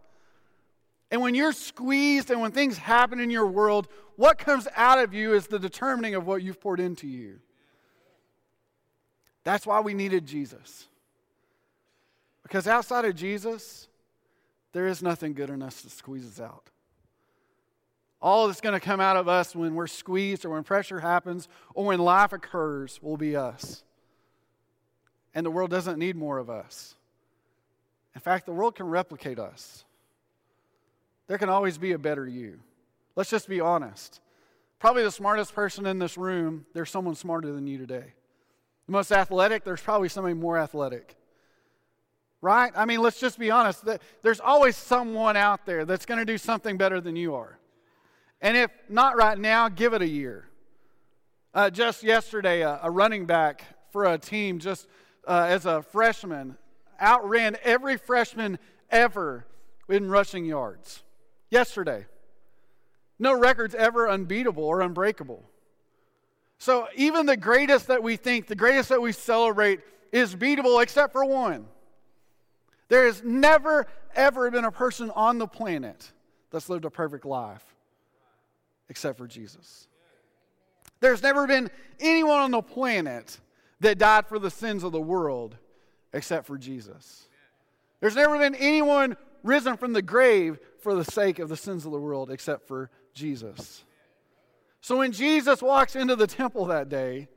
And 1.10 1.22
when 1.22 1.34
you're 1.34 1.54
squeezed 1.54 2.30
and 2.30 2.42
when 2.42 2.52
things 2.52 2.76
happen 2.76 3.18
in 3.20 3.30
your 3.30 3.46
world, 3.46 3.88
what 4.16 4.36
comes 4.36 4.68
out 4.76 4.98
of 4.98 5.14
you 5.14 5.32
is 5.32 5.46
the 5.46 5.58
determining 5.58 6.14
of 6.14 6.26
what 6.26 6.42
you've 6.42 6.60
poured 6.60 6.78
into 6.78 7.06
you. 7.06 7.40
That's 9.44 9.66
why 9.66 9.80
we 9.80 9.94
needed 9.94 10.26
Jesus. 10.26 10.88
Because 12.42 12.68
outside 12.68 13.06
of 13.06 13.16
Jesus, 13.16 13.88
there 14.74 14.86
is 14.86 15.02
nothing 15.02 15.32
good 15.32 15.48
in 15.48 15.62
us 15.62 15.80
to 15.80 15.88
squeezes 15.88 16.38
out. 16.38 16.68
All 18.24 18.46
that's 18.46 18.62
going 18.62 18.72
to 18.72 18.80
come 18.80 19.02
out 19.02 19.18
of 19.18 19.28
us 19.28 19.54
when 19.54 19.74
we're 19.74 19.86
squeezed 19.86 20.46
or 20.46 20.48
when 20.48 20.64
pressure 20.64 20.98
happens 20.98 21.46
or 21.74 21.84
when 21.84 21.98
life 21.98 22.32
occurs 22.32 22.98
will 23.02 23.18
be 23.18 23.36
us. 23.36 23.84
And 25.34 25.44
the 25.44 25.50
world 25.50 25.70
doesn't 25.70 25.98
need 25.98 26.16
more 26.16 26.38
of 26.38 26.48
us. 26.48 26.94
In 28.14 28.22
fact, 28.22 28.46
the 28.46 28.52
world 28.52 28.76
can 28.76 28.86
replicate 28.86 29.38
us. 29.38 29.84
There 31.26 31.36
can 31.36 31.50
always 31.50 31.76
be 31.76 31.92
a 31.92 31.98
better 31.98 32.26
you. 32.26 32.60
Let's 33.14 33.28
just 33.28 33.46
be 33.46 33.60
honest. 33.60 34.22
Probably 34.78 35.02
the 35.02 35.10
smartest 35.10 35.54
person 35.54 35.84
in 35.84 35.98
this 35.98 36.16
room, 36.16 36.64
there's 36.72 36.90
someone 36.90 37.16
smarter 37.16 37.52
than 37.52 37.66
you 37.66 37.76
today. 37.76 38.14
The 38.86 38.92
most 38.92 39.12
athletic, 39.12 39.64
there's 39.64 39.82
probably 39.82 40.08
somebody 40.08 40.32
more 40.32 40.56
athletic. 40.56 41.14
Right? 42.40 42.72
I 42.74 42.86
mean, 42.86 43.02
let's 43.02 43.20
just 43.20 43.38
be 43.38 43.50
honest. 43.50 43.84
There's 44.22 44.40
always 44.40 44.78
someone 44.78 45.36
out 45.36 45.66
there 45.66 45.84
that's 45.84 46.06
going 46.06 46.20
to 46.20 46.24
do 46.24 46.38
something 46.38 46.78
better 46.78 47.02
than 47.02 47.16
you 47.16 47.34
are. 47.34 47.58
And 48.44 48.58
if 48.58 48.70
not 48.90 49.16
right 49.16 49.38
now, 49.38 49.70
give 49.70 49.94
it 49.94 50.02
a 50.02 50.06
year. 50.06 50.44
Uh, 51.54 51.70
just 51.70 52.02
yesterday, 52.02 52.60
a, 52.60 52.78
a, 52.82 52.90
running 52.90 53.24
back 53.24 53.64
for 53.90 54.04
a 54.04 54.18
team, 54.18 54.58
just 54.58 54.86
uh, 55.26 55.46
as 55.48 55.64
a 55.64 55.80
freshman, 55.80 56.58
outran 57.00 57.56
every 57.62 57.96
freshman 57.96 58.58
ever 58.90 59.46
in 59.88 60.10
rushing 60.10 60.44
yards. 60.44 61.02
Yesterday. 61.48 62.04
No 63.18 63.32
records 63.32 63.74
ever 63.74 64.10
unbeatable 64.10 64.64
or 64.64 64.82
unbreakable. 64.82 65.42
So 66.58 66.86
even 66.96 67.24
the 67.24 67.38
greatest 67.38 67.86
that 67.86 68.02
we 68.02 68.16
think, 68.16 68.46
the 68.46 68.56
greatest 68.56 68.90
that 68.90 69.00
we 69.00 69.12
celebrate, 69.12 69.80
is 70.12 70.36
beatable 70.36 70.82
except 70.82 71.14
for 71.14 71.24
one. 71.24 71.64
There 72.88 73.06
has 73.06 73.22
never, 73.24 73.86
ever 74.14 74.50
been 74.50 74.66
a 74.66 74.70
person 74.70 75.10
on 75.12 75.38
the 75.38 75.46
planet 75.46 76.12
that's 76.50 76.68
lived 76.68 76.84
a 76.84 76.90
perfect 76.90 77.24
life 77.24 77.73
except 78.88 79.18
for 79.18 79.26
Jesus. 79.26 79.88
There's 81.00 81.22
never 81.22 81.46
been 81.46 81.70
anyone 82.00 82.38
on 82.38 82.50
the 82.50 82.62
planet 82.62 83.38
that 83.80 83.98
died 83.98 84.26
for 84.26 84.38
the 84.38 84.50
sins 84.50 84.84
of 84.84 84.92
the 84.92 85.00
world 85.00 85.56
except 86.12 86.46
for 86.46 86.56
Jesus. 86.56 87.28
There's 88.00 88.16
never 88.16 88.38
been 88.38 88.54
anyone 88.54 89.16
risen 89.42 89.76
from 89.76 89.92
the 89.92 90.02
grave 90.02 90.58
for 90.80 90.94
the 90.94 91.04
sake 91.04 91.38
of 91.38 91.48
the 91.48 91.56
sins 91.56 91.84
of 91.84 91.92
the 91.92 91.98
world 91.98 92.30
except 92.30 92.66
for 92.66 92.90
Jesus. 93.12 93.84
So 94.80 94.98
when 94.98 95.12
Jesus 95.12 95.62
walks 95.62 95.96
into 95.96 96.16
the 96.16 96.26
temple 96.26 96.66
that 96.66 96.88
day, 96.88 97.28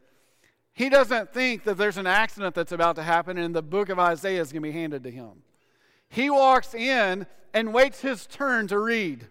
he 0.73 0.89
doesn't 0.89 1.33
think 1.33 1.63
that 1.63 1.77
there's 1.77 1.97
an 1.97 2.07
accident 2.07 2.53
that's 2.53 2.71
about 2.71 2.97
to 2.97 3.03
happen 3.03 3.37
and 3.37 3.55
the 3.55 3.61
book 3.63 3.89
of 3.89 3.99
Isaiah 3.99 4.41
is 4.41 4.51
going 4.51 4.61
to 4.61 4.69
be 4.69 4.73
handed 4.73 5.03
to 5.03 5.11
him. 5.11 5.43
He 6.09 6.29
walks 6.29 6.73
in 6.73 7.25
and 7.53 7.73
waits 7.73 8.01
his 8.01 8.27
turn 8.27 8.67
to 8.67 8.79
read. 8.79 9.27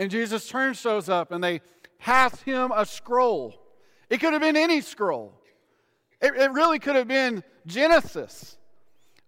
And 0.00 0.10
Jesus' 0.10 0.48
turns, 0.48 0.80
shows 0.80 1.10
up 1.10 1.30
and 1.30 1.44
they 1.44 1.60
pass 1.98 2.40
him 2.40 2.72
a 2.74 2.86
scroll. 2.86 3.60
It 4.08 4.18
could 4.18 4.32
have 4.32 4.40
been 4.40 4.56
any 4.56 4.80
scroll, 4.80 5.34
it, 6.22 6.34
it 6.34 6.50
really 6.52 6.78
could 6.78 6.96
have 6.96 7.06
been 7.06 7.44
Genesis. 7.66 8.56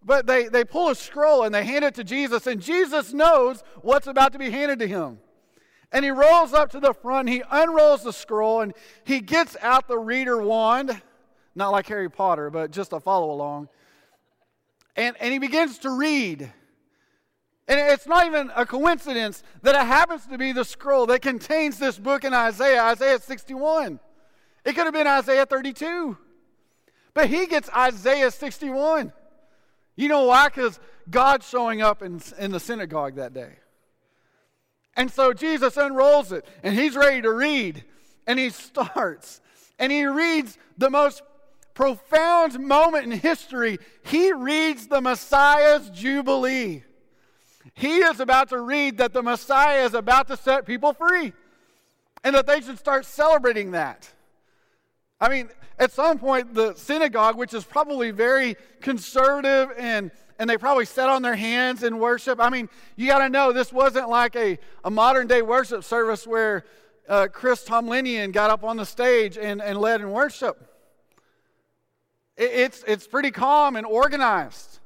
But 0.05 0.27
they, 0.27 0.49
they 0.49 0.65
pull 0.65 0.89
a 0.89 0.95
scroll 0.95 1.45
and 1.45 1.55
they 1.55 1.65
hand 1.65 1.85
it 1.85 1.95
to 1.97 2.05
Jesus, 2.05 2.47
and 2.47 2.61
Jesus 2.61 3.13
knows 3.13 3.63
what's 3.83 4.07
about 4.07 4.33
to 4.33 4.39
be 4.39 4.51
handed 4.51 4.79
to 4.79 4.89
him. 4.89 5.19
And 5.93 6.07
he 6.07 6.11
rolls 6.11 6.55
up 6.55 6.71
to 6.71 6.81
the 6.81 6.95
front, 6.95 7.29
he 7.29 7.43
unrolls 7.51 8.03
the 8.03 8.13
scroll, 8.13 8.63
and 8.63 8.73
he 9.05 9.21
gets 9.21 9.59
out 9.61 9.89
the 9.89 9.99
reader 9.99 10.43
wand, 10.43 11.03
not 11.55 11.69
like 11.69 11.87
Harry 11.87 12.11
Potter, 12.11 12.49
but 12.49 12.71
just 12.71 12.95
a 12.95 12.99
follow 12.99 13.31
along. 13.31 13.69
And, 14.97 15.17
and 15.21 15.35
he 15.35 15.39
begins 15.39 15.79
to 15.81 15.91
read. 15.91 16.51
And 17.69 17.79
it's 17.79 18.07
not 18.07 18.27
even 18.27 18.51
a 18.57 18.67
coincidence 18.67 19.43
that 19.63 19.75
it 19.75 19.87
happens 19.87 20.27
to 20.27 20.37
be 20.37 20.53
the 20.53 20.65
scroll 20.65 21.07
that 21.07 21.23
contains 21.23 21.79
this 21.79 21.99
book 21.99 22.25
in 22.25 22.35
Isaiah, 22.35 22.83
Isaiah 22.83 23.21
61. 23.21 24.01
It 24.65 24.75
could 24.75 24.85
have 24.85 24.95
been 24.95 25.07
Isaiah 25.07 25.47
32. 25.47 26.17
But 27.15 27.29
he 27.29 27.47
gets 27.47 27.69
Isaiah 27.71 28.31
61. 28.31 29.13
You 29.97 30.09
know 30.09 30.25
why? 30.25 30.49
Because 30.49 30.81
God's 31.11 31.49
showing 31.49 31.83
up 31.83 32.03
in, 32.03 32.21
in 32.39 32.51
the 32.51 32.61
synagogue 32.61 33.17
that 33.17 33.35
day. 33.35 33.57
And 34.97 35.11
so 35.11 35.33
Jesus 35.33 35.77
unrolls 35.77 36.33
it 36.33 36.45
and 36.63 36.75
he's 36.75 36.97
ready 36.97 37.23
to 37.23 37.33
read. 37.33 37.85
And 38.27 38.39
he 38.39 38.51
starts 38.51 39.41
and 39.79 39.91
he 39.91 40.05
reads 40.05 40.59
the 40.79 40.91
most 40.91 41.23
profound 41.75 42.59
moment 42.61 43.05
in 43.05 43.19
history. 43.19 43.79
He 44.05 44.33
reads 44.33 44.87
the 44.87 45.01
Messiah's 45.01 45.91
Jubilee. 45.91 46.85
He 47.75 47.99
is 47.99 48.21
about 48.21 48.49
to 48.51 48.61
read 48.61 48.99
that 48.99 49.13
the 49.13 49.23
Messiah 49.23 49.85
is 49.85 49.95
about 49.95 50.29
to 50.29 50.37
set 50.37 50.67
people 50.67 50.93
free 50.93 51.33
and 52.25 52.35
that 52.35 52.47
they 52.47 52.61
should 52.61 52.79
start 52.79 53.05
celebrating 53.05 53.73
that. 53.73 54.13
I 55.21 55.29
mean, 55.29 55.49
at 55.79 55.93
some 55.93 56.19
point, 56.19 56.55
the 56.55 56.75
synagogue, 56.75 57.37
which 57.37 57.55
is 57.55 57.65
probably 57.65 58.11
very 58.11 58.57
conservative 58.81 59.71
and 59.79 60.11
and 60.39 60.51
they 60.51 60.59
probably 60.59 60.87
sat 60.87 61.09
on 61.09 61.23
their 61.23 61.37
hands 61.37 61.85
in 61.85 62.01
worship. 62.01 62.41
I 62.41 62.51
mean, 62.51 62.69
you 62.97 63.07
got 63.07 63.19
to 63.19 63.29
know 63.29 63.53
this 63.53 63.73
wasn't 63.73 64.09
like 64.09 64.35
a, 64.35 64.59
a 64.83 64.91
modern 64.91 65.29
day 65.29 65.41
worship 65.41 65.85
service 65.85 66.27
where 66.27 66.65
uh, 67.09 67.29
Chris 67.33 67.65
Tomlinian 67.65 68.33
got 68.33 68.51
up 68.51 68.65
on 68.65 68.77
the 68.77 68.85
stage 68.85 69.39
and, 69.39 69.63
and 69.63 69.79
led 69.79 70.01
in 70.01 70.11
worship. 70.11 70.69
It, 72.37 72.51
it's, 72.51 72.85
it's 72.89 73.07
pretty 73.07 73.31
calm 73.31 73.77
and 73.77 73.87
organized. 73.87 74.81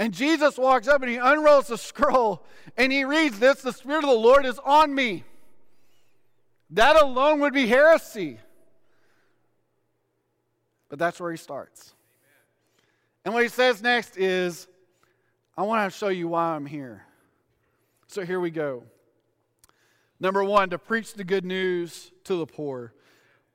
And 0.00 0.14
Jesus 0.14 0.56
walks 0.56 0.88
up 0.88 1.02
and 1.02 1.10
he 1.10 1.18
unrolls 1.18 1.66
the 1.66 1.76
scroll 1.76 2.42
and 2.78 2.90
he 2.90 3.04
reads 3.04 3.38
this 3.38 3.60
The 3.60 3.70
Spirit 3.70 4.02
of 4.02 4.08
the 4.08 4.16
Lord 4.16 4.46
is 4.46 4.58
on 4.64 4.94
me. 4.94 5.24
That 6.70 6.96
alone 6.96 7.40
would 7.40 7.52
be 7.52 7.66
heresy. 7.66 8.38
But 10.88 10.98
that's 10.98 11.20
where 11.20 11.30
he 11.30 11.36
starts. 11.36 11.92
And 13.26 13.34
what 13.34 13.42
he 13.42 13.50
says 13.50 13.82
next 13.82 14.16
is, 14.16 14.68
I 15.54 15.64
want 15.64 15.92
to 15.92 15.96
show 15.96 16.08
you 16.08 16.28
why 16.28 16.54
I'm 16.54 16.64
here. 16.64 17.04
So 18.06 18.24
here 18.24 18.40
we 18.40 18.50
go. 18.50 18.84
Number 20.18 20.42
one, 20.42 20.70
to 20.70 20.78
preach 20.78 21.12
the 21.12 21.24
good 21.24 21.44
news 21.44 22.10
to 22.24 22.36
the 22.36 22.46
poor. 22.46 22.94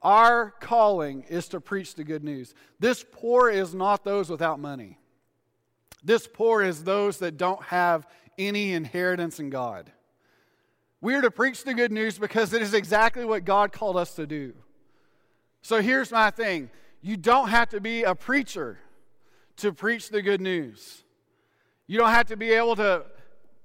Our 0.03 0.51
calling 0.59 1.23
is 1.23 1.47
to 1.47 1.59
preach 1.59 1.95
the 1.95 2.03
good 2.03 2.23
news. 2.23 2.53
This 2.79 3.03
poor 3.11 3.49
is 3.49 3.73
not 3.73 4.03
those 4.03 4.29
without 4.29 4.59
money. 4.59 4.99
This 6.05 6.29
poor 6.31 6.61
is 6.61 6.83
those 6.83 7.17
that 7.17 7.35
don't 7.35 7.61
have 7.63 8.07
any 8.37 8.73
inheritance 8.73 9.39
in 9.39 9.49
God. 9.49 9.91
We 11.01 11.15
are 11.15 11.21
to 11.21 11.31
preach 11.31 11.63
the 11.63 11.73
good 11.73 11.91
news 11.91 12.19
because 12.19 12.53
it 12.53 12.61
is 12.61 12.73
exactly 12.73 13.25
what 13.25 13.43
God 13.43 13.71
called 13.71 13.97
us 13.97 14.13
to 14.15 14.27
do. 14.27 14.53
So 15.63 15.81
here's 15.81 16.11
my 16.11 16.29
thing 16.29 16.69
you 17.01 17.17
don't 17.17 17.49
have 17.49 17.69
to 17.69 17.81
be 17.81 18.03
a 18.03 18.13
preacher 18.13 18.79
to 19.57 19.73
preach 19.73 20.09
the 20.09 20.21
good 20.21 20.41
news. 20.41 21.03
You 21.87 21.97
don't 21.97 22.09
have 22.09 22.27
to 22.27 22.37
be 22.37 22.51
able 22.51 22.75
to 22.75 23.05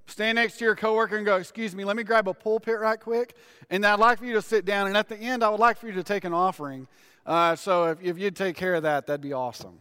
stand 0.06 0.36
next 0.36 0.58
to 0.58 0.64
your 0.64 0.76
coworker 0.76 1.16
and 1.16 1.26
go, 1.26 1.36
Excuse 1.36 1.74
me, 1.74 1.84
let 1.84 1.96
me 1.96 2.04
grab 2.04 2.26
a 2.26 2.34
pulpit 2.34 2.80
right 2.80 2.98
quick. 2.98 3.36
And 3.68 3.84
I'd 3.84 3.98
like 3.98 4.18
for 4.18 4.24
you 4.24 4.34
to 4.34 4.42
sit 4.42 4.64
down. 4.64 4.86
And 4.86 4.96
at 4.96 5.08
the 5.08 5.16
end, 5.16 5.44
I 5.44 5.50
would 5.50 5.60
like 5.60 5.76
for 5.76 5.88
you 5.88 5.92
to 5.94 6.02
take 6.02 6.24
an 6.24 6.32
offering. 6.32 6.88
Uh, 7.26 7.54
so 7.54 7.84
if, 7.84 8.02
if 8.02 8.18
you'd 8.18 8.36
take 8.36 8.56
care 8.56 8.74
of 8.74 8.84
that, 8.84 9.06
that'd 9.06 9.20
be 9.20 9.34
awesome. 9.34 9.78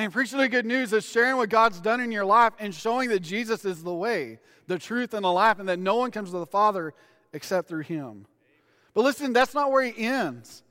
Man, 0.00 0.10
preaching 0.10 0.38
the 0.38 0.48
good 0.48 0.64
news 0.64 0.94
is 0.94 1.04
sharing 1.04 1.36
what 1.36 1.50
God's 1.50 1.78
done 1.78 2.00
in 2.00 2.10
your 2.10 2.24
life 2.24 2.54
and 2.58 2.74
showing 2.74 3.10
that 3.10 3.20
Jesus 3.20 3.66
is 3.66 3.82
the 3.82 3.92
way, 3.92 4.38
the 4.66 4.78
truth, 4.78 5.12
and 5.12 5.22
the 5.22 5.30
life, 5.30 5.58
and 5.58 5.68
that 5.68 5.78
no 5.78 5.96
one 5.96 6.10
comes 6.10 6.30
to 6.30 6.38
the 6.38 6.46
Father 6.46 6.94
except 7.34 7.68
through 7.68 7.82
Him. 7.82 8.24
But 8.94 9.02
listen, 9.02 9.34
that's 9.34 9.52
not 9.52 9.70
where 9.70 9.82
He 9.82 10.06
ends. 10.06 10.62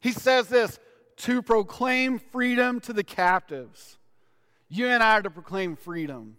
He 0.00 0.12
says 0.12 0.48
this 0.48 0.78
to 1.16 1.40
proclaim 1.40 2.18
freedom 2.18 2.78
to 2.80 2.92
the 2.92 3.02
captives. 3.02 3.96
You 4.68 4.88
and 4.88 5.02
I 5.02 5.14
are 5.14 5.22
to 5.22 5.30
proclaim 5.30 5.76
freedom. 5.76 6.36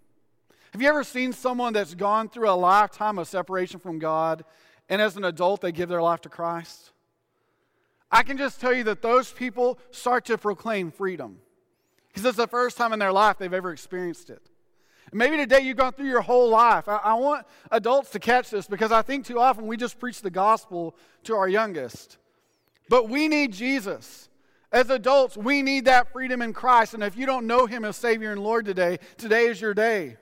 Have 0.72 0.84
you 0.84 0.88
ever 0.88 1.04
seen 1.04 1.34
someone 1.34 1.74
that's 1.74 1.96
gone 1.96 2.30
through 2.30 2.52
a 2.52 2.54
lifetime 2.54 3.18
of 3.18 3.28
separation 3.28 3.80
from 3.80 3.98
God 3.98 4.46
and 4.88 5.02
as 5.02 5.18
an 5.18 5.26
adult 5.26 5.62
they 5.62 5.72
give 5.72 5.90
their 5.90 6.04
life 6.04 6.22
to 6.22 6.30
Christ? 6.30 6.92
I 8.12 8.22
can 8.22 8.38
just 8.38 8.62
tell 8.62 8.72
you 8.72 8.84
that 8.84 9.02
those 9.02 9.32
people 9.32 9.80
start 9.90 10.26
to 10.26 10.38
proclaim 10.38 10.92
freedom 10.92 11.40
because 12.16 12.30
it's 12.30 12.38
the 12.38 12.48
first 12.48 12.78
time 12.78 12.94
in 12.94 13.00
their 13.00 13.12
life 13.12 13.38
they've 13.38 13.52
ever 13.52 13.74
experienced 13.74 14.30
it. 14.30 14.42
Maybe 15.12 15.36
today 15.36 15.60
you've 15.60 15.76
gone 15.76 15.92
through 15.92 16.08
your 16.08 16.22
whole 16.22 16.48
life. 16.48 16.88
I, 16.88 16.96
I 16.96 17.14
want 17.16 17.46
adults 17.72 18.12
to 18.12 18.20
catch 18.20 18.50
this 18.50 18.68
because 18.68 18.94
I 18.94 19.02
think 19.02 19.26
too 19.26 19.38
often 19.38 19.68
we 19.68 19.76
just 19.76 20.00
preach 20.00 20.22
the 20.22 20.30
gospel 20.30 20.96
to 21.26 21.36
our 21.36 21.50
youngest. 21.50 22.18
But 22.88 23.10
we 23.10 23.28
need 23.28 23.52
Jesus. 23.52 24.30
As 24.72 24.90
adults, 24.90 25.36
we 25.36 25.62
need 25.62 25.86
that 25.86 26.14
freedom 26.14 26.42
in 26.42 26.54
Christ. 26.54 26.94
And 26.94 27.04
if 27.04 27.18
you 27.18 27.26
don't 27.26 27.48
know 27.48 27.66
Him 27.66 27.84
as 27.84 27.98
Savior 27.98 28.32
and 28.32 28.42
Lord 28.42 28.66
today, 28.66 29.00
today 29.18 29.48
is 29.48 29.60
your 29.60 29.74
day. 29.74 30.16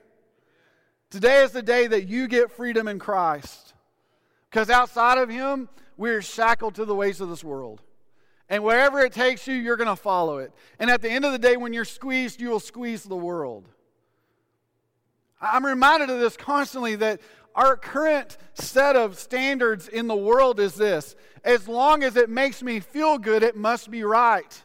Today 1.10 1.44
is 1.44 1.52
the 1.52 1.62
day 1.62 1.86
that 1.86 2.08
you 2.08 2.26
get 2.26 2.50
freedom 2.50 2.88
in 2.88 2.98
Christ. 2.98 3.72
Because 4.50 4.68
outside 4.68 5.18
of 5.18 5.28
Him, 5.28 5.68
we're 5.96 6.22
shackled 6.22 6.74
to 6.74 6.84
the 6.84 6.94
ways 6.94 7.20
of 7.20 7.28
this 7.28 7.44
world. 7.44 7.82
And 8.48 8.62
wherever 8.62 9.00
it 9.00 9.12
takes 9.12 9.46
you, 9.46 9.54
you're 9.54 9.76
going 9.76 9.88
to 9.88 9.96
follow 9.96 10.38
it. 10.38 10.52
And 10.78 10.90
at 10.90 11.00
the 11.00 11.10
end 11.10 11.24
of 11.24 11.32
the 11.32 11.38
day, 11.38 11.56
when 11.56 11.72
you're 11.72 11.84
squeezed, 11.84 12.40
you 12.40 12.50
will 12.50 12.60
squeeze 12.60 13.02
the 13.04 13.16
world. 13.16 13.68
I'm 15.40 15.64
reminded 15.64 16.10
of 16.10 16.20
this 16.20 16.36
constantly 16.36 16.94
that 16.96 17.20
our 17.54 17.76
current 17.76 18.36
set 18.54 18.96
of 18.96 19.18
standards 19.18 19.88
in 19.88 20.06
the 20.08 20.16
world 20.16 20.58
is 20.58 20.74
this 20.74 21.14
as 21.44 21.68
long 21.68 22.02
as 22.02 22.16
it 22.16 22.30
makes 22.30 22.62
me 22.62 22.80
feel 22.80 23.18
good, 23.18 23.42
it 23.42 23.56
must 23.56 23.90
be 23.90 24.02
right. 24.02 24.62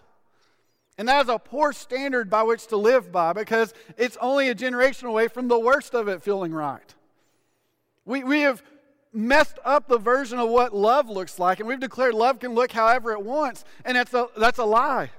And 0.98 1.08
that 1.08 1.26
is 1.26 1.30
a 1.30 1.40
poor 1.40 1.72
standard 1.72 2.30
by 2.30 2.44
which 2.44 2.68
to 2.68 2.78
live 2.78 3.12
by 3.12 3.34
because 3.34 3.74
it's 3.98 4.18
only 4.22 4.50
a 4.50 4.56
generation 4.56 5.08
away 5.08 5.28
from 5.28 5.48
the 5.48 5.60
worst 5.60 5.94
of 5.94 6.08
it 6.08 6.22
feeling 6.22 6.54
right. 6.54 6.96
We, 8.06 8.24
we 8.24 8.42
have 8.42 8.64
messed 9.12 9.58
up 9.66 9.88
the 9.88 9.98
version 9.98 10.40
of 10.40 10.50
what 10.50 10.74
love 10.74 11.10
looks 11.10 11.40
like, 11.40 11.60
and 11.60 11.68
we've 11.68 11.80
declared 11.80 12.14
love 12.14 12.40
can 12.40 12.54
look 12.54 12.72
however 12.72 13.12
it 13.12 13.22
wants, 13.24 13.64
and 13.86 13.98
that's 13.98 14.14
a, 14.14 14.28
that's 14.38 14.60
a 14.60 14.66
lie. 14.66 15.10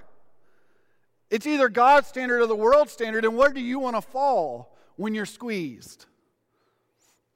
It's 1.31 1.47
either 1.47 1.69
God's 1.69 2.09
standard 2.09 2.41
or 2.41 2.47
the 2.47 2.57
world's 2.57 2.93
standard, 2.93 3.25
and 3.25 3.37
where 3.37 3.53
do 3.53 3.61
you 3.61 3.79
want 3.79 3.97
to 3.97 4.03
fall 4.03 4.77
when 4.97 5.15
you're 5.15 5.27
squeezed? 5.27 6.07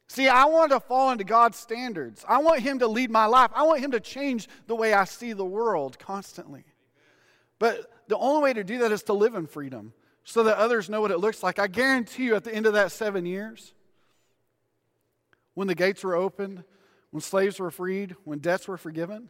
See, 0.09 0.29
I 0.29 0.45
want 0.45 0.71
to 0.73 0.81
fall 0.81 1.11
into 1.11 1.25
God's 1.25 1.59
standards. 1.59 2.25
I 2.29 2.39
want 2.39 2.61
Him 2.61 2.79
to 2.81 2.87
lead 2.87 3.11
my 3.11 3.27
life. 3.27 3.51
I 3.55 3.63
want 3.65 3.81
Him 3.81 3.93
to 3.93 4.01
change 4.01 4.49
the 4.67 4.77
way 4.77 4.93
I 4.93 5.05
see 5.05 5.33
the 5.33 5.45
world 5.45 5.99
constantly. 5.99 6.65
But 7.59 7.91
the 8.09 8.19
only 8.19 8.43
way 8.43 8.53
to 8.53 8.65
do 8.65 8.79
that 8.79 8.93
is 8.93 9.03
to 9.05 9.13
live 9.13 9.35
in 9.35 9.47
freedom 9.47 9.93
so 10.25 10.43
that 10.45 10.59
others 10.59 10.91
know 10.91 11.01
what 11.01 11.11
it 11.11 11.19
looks 11.19 11.43
like. 11.43 11.59
I 11.59 11.67
guarantee 11.67 12.25
you, 12.25 12.35
at 12.35 12.45
the 12.45 12.55
end 12.55 12.67
of 12.67 12.75
that 12.75 12.93
seven 12.93 13.27
years, 13.27 13.75
when 15.55 15.69
the 15.69 15.75
gates 15.75 16.05
were 16.05 16.15
opened, 16.15 16.65
when 17.11 17.21
slaves 17.21 17.59
were 17.59 17.71
freed, 17.71 18.17
when 18.25 18.39
debts 18.39 18.69
were 18.69 18.77
forgiven, 18.77 19.29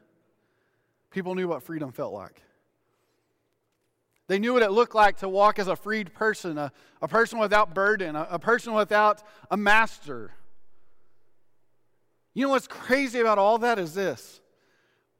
people 1.10 1.34
knew 1.34 1.48
what 1.48 1.62
freedom 1.62 1.92
felt 1.92 2.12
like. 2.12 2.42
They 4.26 4.38
knew 4.38 4.54
what 4.54 4.62
it 4.62 4.70
looked 4.70 4.94
like 4.94 5.18
to 5.18 5.28
walk 5.28 5.58
as 5.58 5.68
a 5.68 5.76
freed 5.76 6.14
person, 6.14 6.56
a, 6.56 6.72
a 7.02 7.08
person 7.08 7.38
without 7.38 7.74
burden, 7.74 8.16
a, 8.16 8.26
a 8.30 8.38
person 8.38 8.72
without 8.72 9.22
a 9.50 9.56
master. 9.56 10.32
You 12.32 12.44
know 12.46 12.50
what's 12.50 12.66
crazy 12.66 13.20
about 13.20 13.38
all 13.38 13.58
that 13.58 13.78
is 13.78 13.94
this 13.94 14.40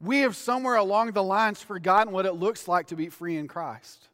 we 0.01 0.19
have 0.19 0.35
somewhere 0.35 0.75
along 0.75 1.11
the 1.11 1.23
lines 1.23 1.61
forgotten 1.61 2.13
what 2.13 2.25
it 2.25 2.33
looks 2.33 2.67
like 2.67 2.87
to 2.87 2.95
be 2.95 3.09
free 3.09 3.37
in 3.37 3.47
Christ. 3.47 4.09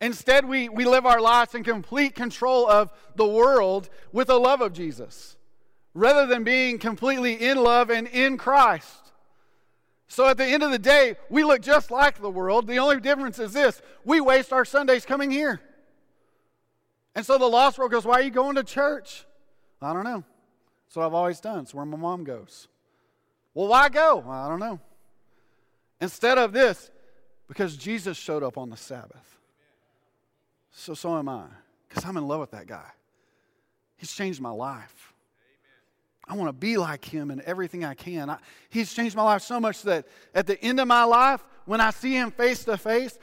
Instead, 0.00 0.44
we, 0.44 0.68
we 0.68 0.84
live 0.84 1.06
our 1.06 1.20
lives 1.20 1.54
in 1.54 1.64
complete 1.64 2.14
control 2.14 2.68
of 2.68 2.90
the 3.16 3.26
world 3.26 3.88
with 4.12 4.26
the 4.26 4.38
love 4.38 4.60
of 4.60 4.72
Jesus, 4.72 5.36
rather 5.94 6.26
than 6.26 6.44
being 6.44 6.78
completely 6.78 7.34
in 7.34 7.56
love 7.56 7.88
and 7.88 8.06
in 8.08 8.36
Christ. 8.36 9.12
So 10.08 10.28
at 10.28 10.36
the 10.36 10.44
end 10.44 10.62
of 10.62 10.70
the 10.70 10.78
day, 10.78 11.16
we 11.30 11.44
look 11.44 11.62
just 11.62 11.90
like 11.90 12.20
the 12.20 12.30
world. 12.30 12.66
The 12.66 12.78
only 12.78 13.00
difference 13.00 13.38
is 13.38 13.52
this 13.52 13.80
we 14.04 14.20
waste 14.20 14.52
our 14.52 14.64
Sundays 14.64 15.06
coming 15.06 15.30
here. 15.30 15.60
And 17.14 17.24
so 17.24 17.38
the 17.38 17.46
lost 17.46 17.78
world 17.78 17.92
goes, 17.92 18.04
Why 18.04 18.14
are 18.14 18.22
you 18.22 18.30
going 18.30 18.56
to 18.56 18.64
church? 18.64 19.24
I 19.80 19.92
don't 19.92 20.04
know. 20.04 20.24
That's 20.86 20.96
what 20.96 21.06
I've 21.06 21.14
always 21.14 21.40
done. 21.40 21.60
It's 21.60 21.74
where 21.74 21.84
my 21.84 21.96
mom 21.96 22.24
goes. 22.24 22.68
Well, 23.54 23.68
why 23.68 23.88
go? 23.88 24.24
I 24.28 24.48
don't 24.48 24.60
know. 24.60 24.80
Instead 26.00 26.38
of 26.38 26.52
this, 26.52 26.90
because 27.46 27.76
Jesus 27.76 28.16
showed 28.16 28.42
up 28.42 28.58
on 28.58 28.68
the 28.70 28.76
Sabbath. 28.76 29.38
So, 30.72 30.94
so 30.94 31.16
am 31.16 31.28
I. 31.28 31.44
Because 31.88 32.04
I'm 32.04 32.16
in 32.16 32.26
love 32.26 32.40
with 32.40 32.50
that 32.50 32.66
guy. 32.66 32.90
He's 33.96 34.12
changed 34.12 34.40
my 34.40 34.50
life. 34.50 35.13
I 36.26 36.34
want 36.34 36.48
to 36.48 36.52
be 36.52 36.76
like 36.76 37.04
him 37.04 37.30
in 37.30 37.42
everything 37.44 37.84
I 37.84 37.94
can. 37.94 38.30
I, 38.30 38.38
he's 38.70 38.92
changed 38.94 39.14
my 39.14 39.22
life 39.22 39.42
so 39.42 39.60
much 39.60 39.82
that 39.82 40.06
at 40.34 40.46
the 40.46 40.60
end 40.62 40.80
of 40.80 40.88
my 40.88 41.04
life, 41.04 41.44
when 41.66 41.80
I 41.80 41.90
see 41.90 42.14
him 42.14 42.30
face 42.30 42.64
to 42.64 42.76
face, 42.76 43.18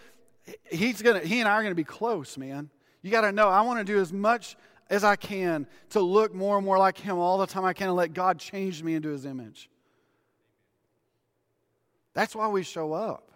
he's 0.70 1.01
gonna, 1.01 1.20
he 1.20 1.39
and 1.39 1.50
I 1.50 1.53
are 1.53 1.62
going 1.62 1.72
to 1.72 1.75
be 1.75 1.84
close, 1.84 2.38
man. 2.38 2.70
You 3.01 3.10
got 3.10 3.22
to 3.22 3.31
know, 3.31 3.50
I 3.50 3.62
want 3.62 3.79
to 3.79 3.84
do 3.84 4.00
as 4.00 4.13
much 4.13 4.55
as 4.91 5.05
I 5.05 5.15
can 5.15 5.65
to 5.91 6.01
look 6.01 6.36
more 6.36 6.58
and 6.58 6.65
more 6.65 6.77
like 6.77 6.98
Him 6.98 7.17
all 7.17 7.38
the 7.38 7.48
time 7.48 7.63
I 7.63 7.74
can 7.74 7.88
and 7.88 7.96
let 7.96 8.13
God 8.13 8.38
change 8.38 8.84
me 8.84 8.93
into 8.93 9.10
His 9.10 9.26
image. 9.26 9.69
That's 12.13 12.36
why 12.36 12.49
we 12.49 12.62
show 12.62 12.91
up. 12.91 13.32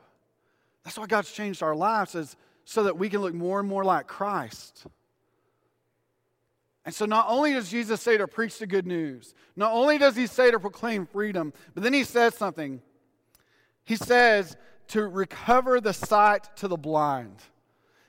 That's 0.83 0.99
why 0.99 1.07
God's 1.07 1.31
changed 1.31 1.63
our 1.63 1.75
lives, 1.75 2.13
is 2.13 2.35
so 2.65 2.83
that 2.83 2.97
we 2.97 3.09
can 3.09 3.21
look 3.21 3.33
more 3.33 3.59
and 3.59 3.69
more 3.69 3.85
like 3.85 4.05
Christ. 4.05 4.85
And 6.85 6.93
so, 6.93 7.05
not 7.05 7.25
only 7.27 7.53
does 7.53 7.69
Jesus 7.69 7.99
say 7.99 8.15
to 8.17 8.27
preach 8.27 8.59
the 8.59 8.67
good 8.67 8.85
news, 8.85 9.33
not 9.55 9.73
only 9.73 9.97
does 9.97 10.15
he 10.15 10.27
say 10.27 10.51
to 10.51 10.59
proclaim 10.59 11.07
freedom, 11.07 11.51
but 11.73 11.81
then 11.81 11.93
he 11.93 12.03
says 12.03 12.35
something. 12.35 12.79
He 13.83 13.95
says 13.95 14.55
to 14.89 15.07
recover 15.07 15.81
the 15.81 15.93
sight 15.93 16.55
to 16.57 16.67
the 16.67 16.77
blind. 16.77 17.37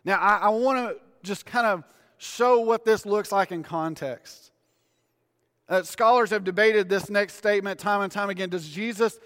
Now, 0.05 0.19
I, 0.19 0.37
I 0.37 0.49
want 0.51 0.79
to 0.79 0.97
just 1.23 1.47
kind 1.47 1.67
of 1.67 1.85
show 2.19 2.61
what 2.61 2.85
this 2.85 3.07
looks 3.07 3.33
like 3.33 3.51
in 3.51 3.63
context. 3.63 4.53
Uh, 5.69 5.83
scholars 5.83 6.31
have 6.31 6.45
debated 6.45 6.89
this 6.89 7.11
next 7.11 7.35
statement 7.35 7.81
time 7.81 8.03
and 8.03 8.13
time 8.13 8.31
again. 8.31 8.51
Does 8.51 8.69
Jesus, 8.69 9.19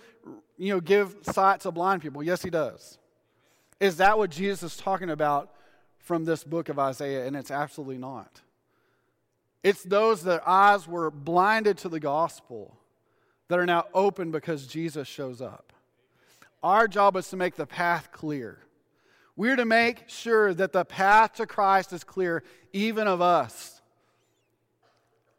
you 0.56 0.72
know, 0.72 0.80
give 0.80 1.16
sight 1.22 1.60
to 1.60 1.72
blind 1.72 2.02
people? 2.02 2.22
Yes, 2.22 2.42
he 2.42 2.50
does. 2.50 2.98
Is 3.80 3.96
that 3.96 4.16
what 4.16 4.30
Jesus 4.30 4.74
is 4.74 4.78
talking 4.78 5.10
about 5.10 5.52
from 5.98 6.24
this 6.24 6.44
book 6.44 6.68
of 6.68 6.78
Isaiah? 6.78 7.26
And 7.26 7.36
it's 7.36 7.50
absolutely 7.50 7.98
not. 7.98 8.40
It's 9.62 9.83
those 9.83 10.23
that 10.23 10.42
eyes 10.46 10.88
were 10.88 11.11
blinded 11.11 11.79
to 11.79 11.88
the 11.88 12.01
gospel 12.01 12.77
that 13.49 13.59
are 13.59 13.66
now 13.66 13.87
open 13.92 14.31
because 14.31 14.66
Jesus 14.66 15.07
shows 15.07 15.40
up. 15.42 15.73
Our 16.62 16.88
job 16.88 17.16
is 17.16 17.29
to 17.29 17.37
make 17.37 17.57
the 17.57 17.66
path 17.66 18.11
clear. 18.12 18.59
We're 19.37 19.57
to 19.57 19.64
make 19.64 20.09
sure 20.09 20.53
that 20.55 20.73
the 20.73 20.85
path 20.85 21.35
to 21.35 21.46
Christ 21.46 21.92
is 21.92 22.05
clear, 22.05 22.42
even 22.73 23.09
of 23.09 23.20
us. 23.20 23.81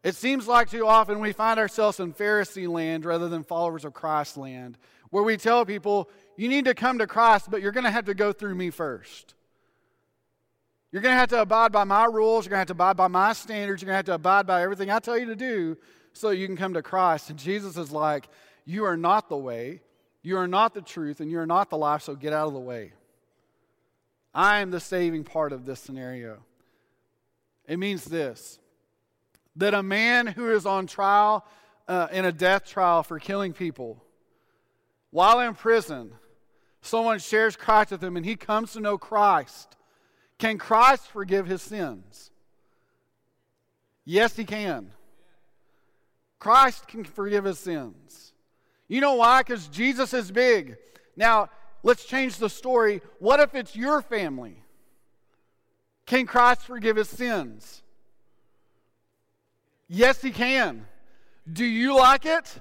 It 0.02 0.16
seems 0.16 0.48
like 0.48 0.70
too 0.70 0.86
often 0.86 1.20
we 1.20 1.32
find 1.32 1.60
ourselves 1.60 2.00
in 2.00 2.12
Pharisee 2.12 2.68
land 2.68 3.04
rather 3.04 3.28
than 3.28 3.44
followers 3.44 3.84
of 3.84 3.92
Christ 3.94 4.36
land, 4.36 4.76
where 5.10 5.22
we 5.22 5.36
tell 5.36 5.64
people, 5.64 6.10
you 6.36 6.48
need 6.48 6.64
to 6.64 6.74
come 6.74 6.98
to 6.98 7.06
Christ, 7.06 7.50
but 7.50 7.62
you're 7.62 7.72
going 7.72 7.84
to 7.84 7.90
have 7.90 8.06
to 8.06 8.14
go 8.14 8.32
through 8.32 8.56
me 8.56 8.70
first. 8.70 9.34
You're 10.92 11.00
going 11.00 11.14
to 11.14 11.18
have 11.18 11.30
to 11.30 11.40
abide 11.40 11.72
by 11.72 11.84
my 11.84 12.04
rules. 12.04 12.44
You're 12.44 12.50
going 12.50 12.58
to 12.58 12.60
have 12.60 12.66
to 12.68 12.72
abide 12.72 12.98
by 12.98 13.08
my 13.08 13.32
standards. 13.32 13.80
You're 13.80 13.86
going 13.86 13.94
to 13.94 13.96
have 13.96 14.04
to 14.06 14.14
abide 14.14 14.46
by 14.46 14.62
everything 14.62 14.90
I 14.90 14.98
tell 14.98 15.18
you 15.18 15.26
to 15.26 15.36
do 15.36 15.78
so 16.12 16.30
you 16.30 16.46
can 16.46 16.56
come 16.56 16.74
to 16.74 16.82
Christ. 16.82 17.30
And 17.30 17.38
Jesus 17.38 17.78
is 17.78 17.90
like, 17.90 18.28
You 18.66 18.84
are 18.84 18.96
not 18.96 19.30
the 19.30 19.36
way, 19.36 19.80
you 20.22 20.36
are 20.36 20.46
not 20.46 20.74
the 20.74 20.82
truth, 20.82 21.20
and 21.20 21.30
you 21.30 21.38
are 21.38 21.46
not 21.46 21.70
the 21.70 21.78
life, 21.78 22.02
so 22.02 22.14
get 22.14 22.34
out 22.34 22.46
of 22.46 22.52
the 22.52 22.60
way. 22.60 22.92
I 24.34 24.60
am 24.60 24.70
the 24.70 24.80
saving 24.80 25.24
part 25.24 25.52
of 25.52 25.64
this 25.64 25.80
scenario. 25.80 26.38
It 27.66 27.78
means 27.78 28.04
this 28.04 28.58
that 29.56 29.74
a 29.74 29.82
man 29.82 30.26
who 30.26 30.50
is 30.50 30.64
on 30.64 30.86
trial 30.86 31.46
uh, 31.86 32.08
in 32.10 32.24
a 32.24 32.32
death 32.32 32.64
trial 32.64 33.02
for 33.02 33.18
killing 33.18 33.52
people, 33.52 34.02
while 35.10 35.40
in 35.40 35.54
prison, 35.54 36.12
someone 36.80 37.18
shares 37.18 37.56
Christ 37.56 37.90
with 37.90 38.02
him 38.02 38.16
and 38.16 38.24
he 38.24 38.36
comes 38.36 38.72
to 38.72 38.80
know 38.80 38.98
Christ. 38.98 39.76
Can 40.42 40.58
Christ 40.58 41.06
forgive 41.06 41.46
his 41.46 41.62
sins? 41.62 42.32
Yes, 44.04 44.34
he 44.34 44.44
can. 44.44 44.90
Christ 46.40 46.88
can 46.88 47.04
forgive 47.04 47.44
his 47.44 47.60
sins. 47.60 48.32
You 48.88 49.00
know 49.00 49.14
why? 49.14 49.42
Because 49.42 49.68
Jesus 49.68 50.12
is 50.12 50.32
big. 50.32 50.78
Now, 51.16 51.48
let's 51.84 52.04
change 52.04 52.38
the 52.38 52.50
story. 52.50 53.02
What 53.20 53.38
if 53.38 53.54
it's 53.54 53.76
your 53.76 54.02
family? 54.02 54.64
Can 56.06 56.26
Christ 56.26 56.62
forgive 56.62 56.96
his 56.96 57.08
sins? 57.08 57.80
Yes, 59.86 60.20
he 60.20 60.32
can. 60.32 60.88
Do 61.52 61.64
you 61.64 61.94
like 61.94 62.26
it? 62.26 62.52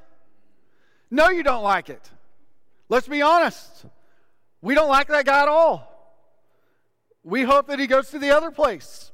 No, 1.09 1.31
you 1.31 1.41
don't 1.41 1.63
like 1.63 1.89
it. 1.89 2.07
Let's 2.89 3.07
be 3.07 3.23
honest. 3.23 3.87
We 4.61 4.75
don't 4.75 4.89
like 4.89 5.07
that 5.07 5.25
guy 5.25 5.41
at 5.41 5.47
all. 5.47 5.90
We 7.23 7.43
hope 7.43 7.67
that 7.67 7.79
he 7.79 7.87
goes 7.87 8.09
to 8.09 8.19
the 8.19 8.31
other 8.31 8.51
place 8.51 9.11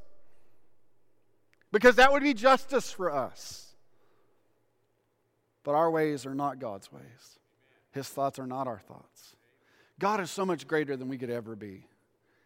because 1.71 1.97
that 1.97 2.11
would 2.11 2.23
be 2.23 2.33
justice 2.33 2.91
for 2.91 3.11
us. 3.11 3.75
But 5.63 5.75
our 5.75 5.91
ways 5.91 6.25
are 6.25 6.35
not 6.35 6.59
God's 6.59 6.91
ways, 6.91 7.39
his 7.91 8.07
thoughts 8.07 8.39
are 8.39 8.47
not 8.47 8.67
our 8.67 8.79
thoughts. 8.79 9.35
God 9.99 10.21
is 10.21 10.29
so 10.29 10.45
much 10.45 10.67
greater 10.67 10.95
than 10.95 11.09
we 11.09 11.17
could 11.17 11.29
ever 11.29 11.55
be. 11.55 11.85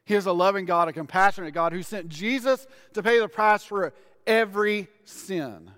He 0.06 0.16
is 0.16 0.26
a 0.26 0.32
loving 0.32 0.66
God, 0.66 0.88
a 0.88 0.94
compassionate 0.94 1.54
God 1.54 1.74
who 1.74 1.84
sent 1.84 2.10
Jesus 2.10 2.66
to 2.94 3.04
pay 3.04 3.20
the 3.20 3.28
price 3.28 3.64
for 3.64 3.94
every 4.26 4.88
sin. 5.04 5.70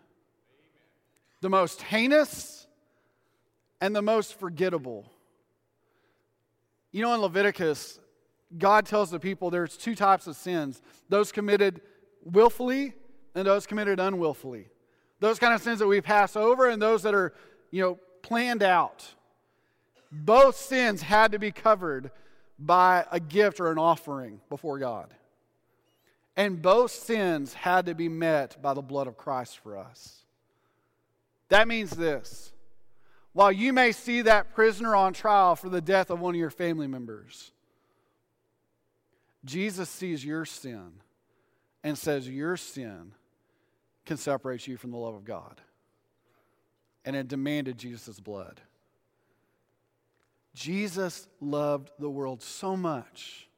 The 1.41 1.50
most 1.50 1.82
heinous 1.82 2.67
and 3.82 3.96
the 3.96 4.02
most 4.02 4.39
forgettable. 4.39 5.12
You 6.91 7.02
know, 7.02 7.13
in 7.13 7.22
Leviticus, 7.22 8.00
God 8.58 8.86
tells 8.86 9.12
the 9.12 9.20
people 9.20 9.50
there's 9.50 9.78
two 9.78 9.96
types 9.96 10.28
of 10.28 10.36
sins 10.36 10.82
those 11.10 11.32
committed 11.32 11.82
willfully 12.24 12.94
and 13.36 13.48
those 13.48 13.66
committed 13.66 14.00
unwillfully. 14.00 14.68
Those 15.20 15.39
kind 15.39 15.54
of 15.54 15.62
sins 15.62 15.80
that 15.80 15.88
we 15.88 16.02
pass 16.02 16.36
over 16.36 16.70
and 16.70 16.82
those 16.82 17.04
that 17.04 17.13
are, 17.13 17.34
you 17.72 17.82
know, 17.82 18.00
planned 18.22 18.63
out. 18.63 19.06
Both 20.12 20.58
sins 20.58 21.02
had 21.02 21.32
to 21.32 21.39
be 21.39 21.52
covered 21.52 22.12
by 22.60 23.06
a 23.12 23.20
gift 23.20 23.60
or 23.60 23.72
an 23.72 23.80
offering 23.80 24.42
before 24.50 24.80
God. 24.80 25.13
And 26.36 26.62
both 26.62 26.92
sins 26.92 27.54
had 27.54 27.86
to 27.86 27.96
be 27.96 28.10
met 28.10 28.62
by 28.62 28.74
the 28.74 28.82
blood 28.82 29.08
of 29.08 29.18
Christ 29.18 29.60
for 29.60 29.78
us. 29.78 30.26
That 31.50 31.68
means 31.68 31.92
this 31.92 32.52
while 33.34 33.52
you 33.52 33.74
may 33.74 33.92
see 33.92 34.22
that 34.22 34.54
prisoner 34.54 34.96
on 34.96 35.13
trial 35.13 35.56
for 35.56 35.70
the 35.70 35.82
death 35.82 36.12
of 36.12 36.20
one 36.20 36.36
of 36.36 36.39
your 36.39 36.52
family 36.52 36.88
members, 36.88 37.53
Jesus 39.46 39.90
sees 39.90 40.24
your 40.24 40.46
sin 40.46 40.94
and 41.84 41.98
says 41.98 42.28
your 42.28 42.56
sin 42.58 43.14
can 44.06 44.18
separate 44.18 44.68
you 44.68 44.78
from 44.78 44.92
the 44.92 44.98
love 44.98 45.16
of 45.16 45.26
God. 45.26 45.62
And 47.06 47.16
it 47.16 47.28
demanded 47.28 47.78
Jesus' 47.78 48.20
blood. 48.20 48.62
Jesus 50.54 51.28
loved 51.42 51.92
the 52.00 52.10
world 52.10 52.42
so 52.42 52.78
much 52.78 53.50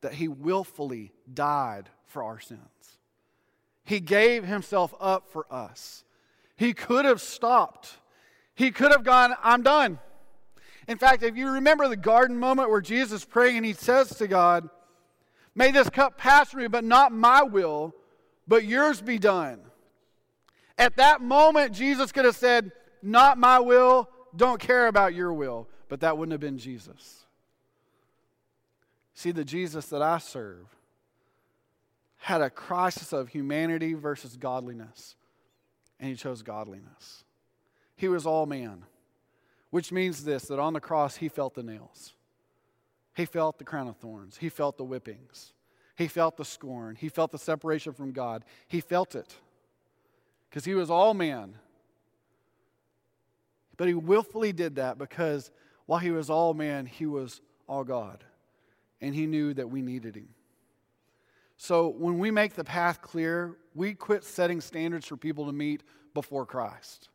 that 0.00 0.14
he 0.14 0.28
willfully 0.28 1.12
died 1.32 1.88
for 2.06 2.22
our 2.22 2.40
sins. 2.40 2.60
He 3.84 4.00
gave 4.00 4.44
himself 4.44 4.94
up 5.00 5.28
for 5.28 5.46
us. 5.50 6.04
He 6.56 6.74
could 6.74 7.04
have 7.04 7.20
stopped. 7.20 7.98
He 8.54 8.70
could 8.70 8.92
have 8.92 9.04
gone, 9.04 9.34
I'm 9.42 9.62
done. 9.62 9.98
In 10.86 10.98
fact, 10.98 11.22
if 11.22 11.36
you 11.36 11.48
remember 11.48 11.88
the 11.88 11.96
garden 11.96 12.36
moment 12.36 12.70
where 12.70 12.80
Jesus 12.80 13.24
praying 13.24 13.58
and 13.58 13.66
he 13.66 13.72
says 13.72 14.10
to 14.16 14.26
God, 14.26 14.68
May 15.54 15.70
this 15.70 15.90
cup 15.90 16.16
pass 16.16 16.50
from 16.50 16.60
me, 16.60 16.68
but 16.68 16.84
not 16.84 17.12
my 17.12 17.42
will, 17.42 17.94
but 18.46 18.64
yours 18.64 19.00
be 19.00 19.18
done. 19.18 19.60
At 20.78 20.96
that 20.96 21.20
moment, 21.20 21.74
Jesus 21.74 22.12
could 22.12 22.24
have 22.24 22.36
said, 22.36 22.72
Not 23.02 23.38
my 23.38 23.58
will, 23.58 24.08
don't 24.34 24.60
care 24.60 24.86
about 24.86 25.14
your 25.14 25.32
will. 25.32 25.68
But 25.88 26.00
that 26.00 26.16
wouldn't 26.16 26.32
have 26.32 26.40
been 26.40 26.58
Jesus. 26.58 27.26
See, 29.14 29.32
the 29.32 29.44
Jesus 29.44 29.86
that 29.86 30.00
I 30.00 30.18
serve 30.18 30.66
had 32.16 32.42
a 32.42 32.48
crisis 32.48 33.12
of 33.12 33.28
humanity 33.28 33.94
versus 33.94 34.36
godliness, 34.36 35.16
and 35.98 36.10
he 36.10 36.16
chose 36.16 36.42
godliness. 36.42 37.24
He 37.96 38.08
was 38.08 38.24
all 38.24 38.46
man, 38.46 38.84
which 39.70 39.90
means 39.90 40.24
this 40.24 40.44
that 40.44 40.58
on 40.58 40.74
the 40.74 40.80
cross, 40.80 41.16
he 41.16 41.28
felt 41.28 41.54
the 41.54 41.62
nails, 41.62 42.14
he 43.14 43.24
felt 43.24 43.58
the 43.58 43.64
crown 43.64 43.88
of 43.88 43.96
thorns, 43.96 44.38
he 44.38 44.48
felt 44.48 44.76
the 44.76 44.84
whippings, 44.84 45.52
he 45.96 46.08
felt 46.08 46.36
the 46.36 46.44
scorn, 46.44 46.96
he 46.96 47.08
felt 47.08 47.30
the 47.32 47.38
separation 47.38 47.92
from 47.92 48.12
God. 48.12 48.44
He 48.66 48.80
felt 48.80 49.14
it 49.14 49.34
because 50.48 50.64
he 50.64 50.74
was 50.74 50.90
all 50.90 51.12
man. 51.12 51.56
But 53.76 53.88
he 53.88 53.94
willfully 53.94 54.52
did 54.52 54.76
that 54.76 54.96
because 54.98 55.50
while 55.86 55.98
he 55.98 56.10
was 56.10 56.30
all 56.30 56.54
man, 56.54 56.86
he 56.86 57.04
was 57.04 57.40
all 57.66 57.84
God. 57.84 58.24
And 59.00 59.14
he 59.14 59.26
knew 59.26 59.52
that 59.54 59.70
we 59.70 59.82
needed 59.82 60.16
him. 60.16 60.28
So 61.58 61.88
when 61.88 62.18
we 62.18 62.30
make 62.30 62.54
the 62.54 62.64
path 62.64 63.02
clear, 63.02 63.58
we 63.74 63.92
quit 63.92 64.24
setting 64.24 64.62
standards 64.62 65.06
for 65.06 65.18
people 65.18 65.44
to 65.44 65.52
meet 65.52 65.82
before 66.14 66.46
Christ. 66.46 67.09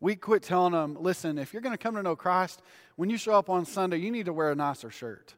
We 0.00 0.16
quit 0.16 0.42
telling 0.42 0.72
them, 0.72 0.96
listen, 1.00 1.38
if 1.38 1.52
you're 1.52 1.62
going 1.62 1.74
to 1.74 1.82
come 1.82 1.94
to 1.94 2.02
know 2.02 2.16
Christ, 2.16 2.62
when 2.96 3.10
you 3.10 3.16
show 3.16 3.34
up 3.34 3.48
on 3.48 3.64
Sunday, 3.64 3.98
you 3.98 4.10
need 4.10 4.26
to 4.26 4.32
wear 4.32 4.50
a 4.50 4.54
nicer 4.54 4.90
shirt. 4.90 5.34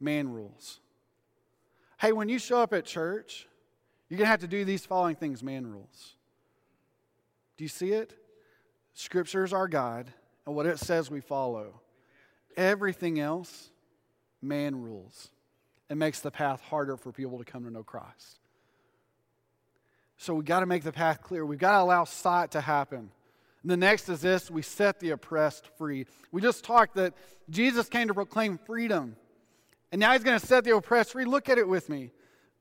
Man 0.00 0.28
rules. 0.28 0.80
Hey, 1.98 2.12
when 2.12 2.28
you 2.28 2.38
show 2.38 2.60
up 2.60 2.72
at 2.72 2.84
church, 2.84 3.48
you're 4.08 4.18
going 4.18 4.26
to 4.26 4.30
have 4.30 4.40
to 4.40 4.48
do 4.48 4.64
these 4.64 4.86
following 4.86 5.16
things 5.16 5.42
man 5.42 5.66
rules. 5.66 6.14
Do 7.56 7.64
you 7.64 7.68
see 7.68 7.92
it? 7.92 8.14
Scripture 8.94 9.44
is 9.44 9.52
our 9.52 9.68
guide 9.68 10.12
and 10.46 10.54
what 10.54 10.66
it 10.66 10.78
says 10.78 11.10
we 11.10 11.20
follow. 11.20 11.80
Everything 12.56 13.20
else, 13.20 13.70
man 14.40 14.80
rules. 14.82 15.30
It 15.90 15.96
makes 15.96 16.20
the 16.20 16.30
path 16.30 16.60
harder 16.60 16.96
for 16.96 17.12
people 17.12 17.38
to 17.38 17.44
come 17.44 17.64
to 17.64 17.70
know 17.70 17.82
Christ. 17.82 18.40
So 20.16 20.34
we 20.34 20.44
got 20.44 20.60
to 20.60 20.66
make 20.66 20.82
the 20.82 20.92
path 20.92 21.22
clear. 21.22 21.46
We've 21.46 21.58
got 21.58 21.72
to 21.72 21.82
allow 21.82 22.04
sight 22.04 22.52
to 22.52 22.60
happen. 22.60 23.10
And 23.62 23.70
the 23.70 23.76
next 23.76 24.08
is 24.08 24.20
this 24.20 24.50
we 24.50 24.62
set 24.62 25.00
the 25.00 25.10
oppressed 25.10 25.68
free. 25.76 26.06
We 26.32 26.40
just 26.40 26.64
talked 26.64 26.94
that 26.94 27.14
Jesus 27.50 27.88
came 27.88 28.08
to 28.08 28.14
proclaim 28.14 28.58
freedom. 28.58 29.16
And 29.90 30.00
now 30.00 30.12
he's 30.12 30.22
going 30.22 30.38
to 30.38 30.46
set 30.46 30.64
the 30.64 30.76
oppressed 30.76 31.12
free. 31.12 31.24
Look 31.24 31.48
at 31.48 31.58
it 31.58 31.66
with 31.66 31.88
me. 31.88 32.10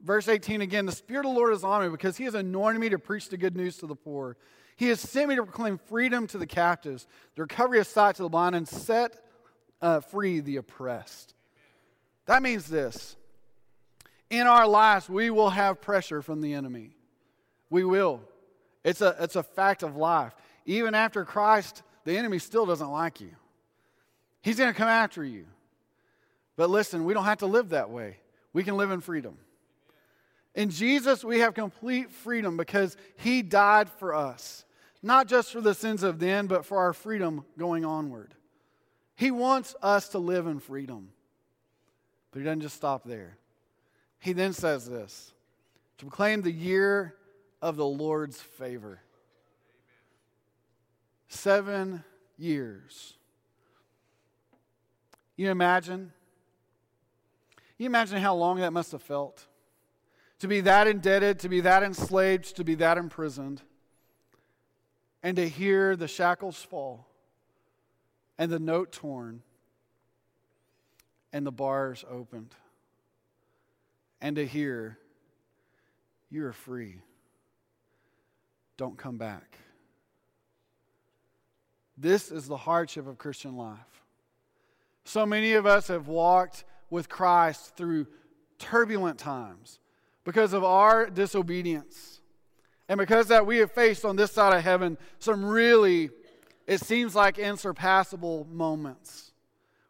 Verse 0.01 0.27
18 0.27 0.61
again 0.61 0.85
The 0.85 0.91
Spirit 0.91 1.25
of 1.25 1.33
the 1.33 1.39
Lord 1.39 1.53
is 1.53 1.63
on 1.63 1.83
me 1.83 1.89
because 1.89 2.17
he 2.17 2.23
has 2.25 2.35
anointed 2.35 2.79
me 2.79 2.89
to 2.89 2.99
preach 2.99 3.29
the 3.29 3.37
good 3.37 3.55
news 3.55 3.77
to 3.77 3.87
the 3.87 3.95
poor. 3.95 4.37
He 4.75 4.87
has 4.89 4.99
sent 4.99 5.29
me 5.29 5.35
to 5.35 5.43
proclaim 5.43 5.79
freedom 5.79 6.27
to 6.27 6.37
the 6.37 6.45
captives, 6.45 7.07
the 7.35 7.41
recovery 7.41 7.79
of 7.79 7.87
sight 7.87 8.15
to 8.15 8.23
the 8.23 8.29
blind, 8.29 8.55
and 8.55 8.67
set 8.67 9.19
uh, 9.81 10.01
free 10.01 10.39
the 10.39 10.57
oppressed. 10.57 11.33
That 12.27 12.43
means 12.43 12.67
this 12.67 13.15
in 14.29 14.45
our 14.45 14.67
lives, 14.67 15.09
we 15.09 15.29
will 15.29 15.49
have 15.49 15.81
pressure 15.81 16.21
from 16.21 16.41
the 16.41 16.53
enemy. 16.53 16.91
We 17.69 17.83
will. 17.83 18.21
It's 18.83 19.01
a, 19.01 19.15
it's 19.19 19.35
a 19.35 19.43
fact 19.43 19.83
of 19.83 19.95
life. 19.95 20.33
Even 20.67 20.93
after 20.93 21.25
Christ, 21.25 21.81
the 22.03 22.15
enemy 22.15 22.37
still 22.37 22.67
doesn't 22.67 22.91
like 22.91 23.19
you. 23.19 23.31
He's 24.43 24.57
going 24.57 24.71
to 24.71 24.77
come 24.77 24.87
after 24.87 25.23
you. 25.23 25.47
But 26.55 26.69
listen, 26.69 27.03
we 27.05 27.15
don't 27.15 27.25
have 27.25 27.39
to 27.39 27.47
live 27.47 27.69
that 27.69 27.89
way. 27.89 28.17
We 28.53 28.63
can 28.63 28.77
live 28.77 28.91
in 28.91 29.01
freedom. 29.01 29.39
In 30.53 30.69
Jesus, 30.69 31.23
we 31.23 31.39
have 31.39 31.55
complete 31.55 32.11
freedom 32.11 32.57
because 32.57 32.95
he 33.17 33.41
died 33.41 33.89
for 33.89 34.13
us 34.13 34.65
not 35.03 35.27
just 35.27 35.51
for 35.51 35.61
the 35.61 35.73
sins 35.73 36.03
of 36.03 36.19
then, 36.19 36.47
but 36.47 36.65
for 36.65 36.77
our 36.77 36.93
freedom 36.93 37.45
going 37.57 37.85
onward. 37.85 38.33
He 39.15 39.31
wants 39.31 39.75
us 39.81 40.09
to 40.09 40.19
live 40.19 40.47
in 40.47 40.59
freedom. 40.59 41.09
But 42.31 42.39
he 42.39 42.45
doesn't 42.45 42.61
just 42.61 42.75
stop 42.75 43.03
there. 43.03 43.37
He 44.19 44.33
then 44.33 44.53
says 44.53 44.87
this 44.87 45.33
to 45.99 46.05
proclaim 46.05 46.41
the 46.41 46.51
year 46.51 47.15
of 47.61 47.75
the 47.75 47.85
Lord's 47.85 48.39
favor. 48.39 48.99
Seven 51.27 52.03
years. 52.37 53.15
You 55.35 55.49
imagine? 55.51 56.11
You 57.77 57.85
imagine 57.85 58.19
how 58.19 58.35
long 58.35 58.59
that 58.59 58.73
must 58.73 58.91
have 58.91 59.03
felt? 59.03 59.45
To 60.39 60.47
be 60.47 60.61
that 60.61 60.87
indebted, 60.87 61.39
to 61.39 61.49
be 61.49 61.61
that 61.61 61.83
enslaved, 61.83 62.55
to 62.57 62.63
be 62.63 62.75
that 62.75 62.97
imprisoned 62.97 63.61
and 65.23 65.35
to 65.35 65.47
hear 65.47 65.95
the 65.95 66.07
shackles 66.07 66.61
fall 66.61 67.07
and 68.37 68.51
the 68.51 68.59
note 68.59 68.91
torn 68.91 69.41
and 71.33 71.45
the 71.45 71.51
bars 71.51 72.05
opened 72.09 72.55
and 74.21 74.35
to 74.35 74.45
hear 74.45 74.97
you're 76.29 76.53
free. 76.53 77.01
Don't 78.77 78.97
come 78.97 79.17
back. 79.17 79.57
This 81.97 82.31
is 82.31 82.47
the 82.47 82.57
hardship 82.57 83.07
of 83.07 83.17
Christian 83.17 83.57
life. 83.57 83.77
So 85.03 85.25
many 85.25 85.53
of 85.53 85.65
us 85.65 85.87
have 85.87 86.07
walked 86.07 86.63
with 86.89 87.09
Christ 87.09 87.75
through 87.75 88.07
turbulent 88.59 89.17
times 89.17 89.79
because 90.23 90.53
of 90.53 90.63
our 90.63 91.09
disobedience. 91.09 92.21
And 92.89 92.97
because 92.97 93.27
that 93.27 93.45
we 93.45 93.57
have 93.57 93.71
faced 93.71 94.05
on 94.05 94.15
this 94.15 94.31
side 94.31 94.55
of 94.55 94.63
heaven 94.63 94.97
some 95.19 95.43
really, 95.43 96.09
it 96.67 96.81
seems 96.81 97.15
like 97.15 97.39
insurpassable 97.39 98.47
moments 98.51 99.31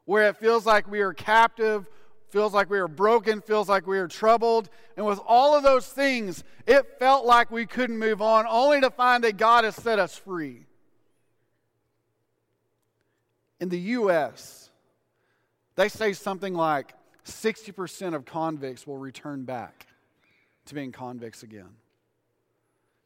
where 0.06 0.30
it 0.30 0.38
feels 0.38 0.66
like 0.66 0.90
we 0.90 1.02
are 1.02 1.14
captive, 1.14 1.90
feels 2.30 2.54
like 2.54 2.70
we 2.70 2.80
are 2.80 2.88
broken, 2.88 3.42
feels 3.42 3.68
like 3.68 3.86
we 3.86 3.98
are 3.98 4.08
troubled. 4.08 4.70
And 4.96 5.06
with 5.06 5.20
all 5.28 5.56
of 5.56 5.64
those 5.64 5.88
things, 5.88 6.44
it 6.66 6.98
felt 6.98 7.26
like 7.26 7.52
we 7.52 7.66
couldn't 7.66 7.98
move 7.98 8.22
on, 8.22 8.46
only 8.48 8.80
to 8.82 8.90
find 8.90 9.24
that 9.26 9.38
God 9.38 9.66
has 9.66 9.76
set 9.76 10.00
us 10.00 10.16
free. 10.16 10.66
In 13.60 13.70
the 13.70 13.80
U.S., 13.80 14.70
they 15.76 15.90
say 15.90 16.14
something 16.14 16.54
like 16.54 16.94
60% 17.26 18.16
of 18.16 18.26
convicts 18.26 18.88
will 18.88 18.98
return 18.98 19.44
back 19.44 19.88
to 20.66 20.76
being 20.76 20.92
convicts 20.92 21.44
again. 21.44 21.70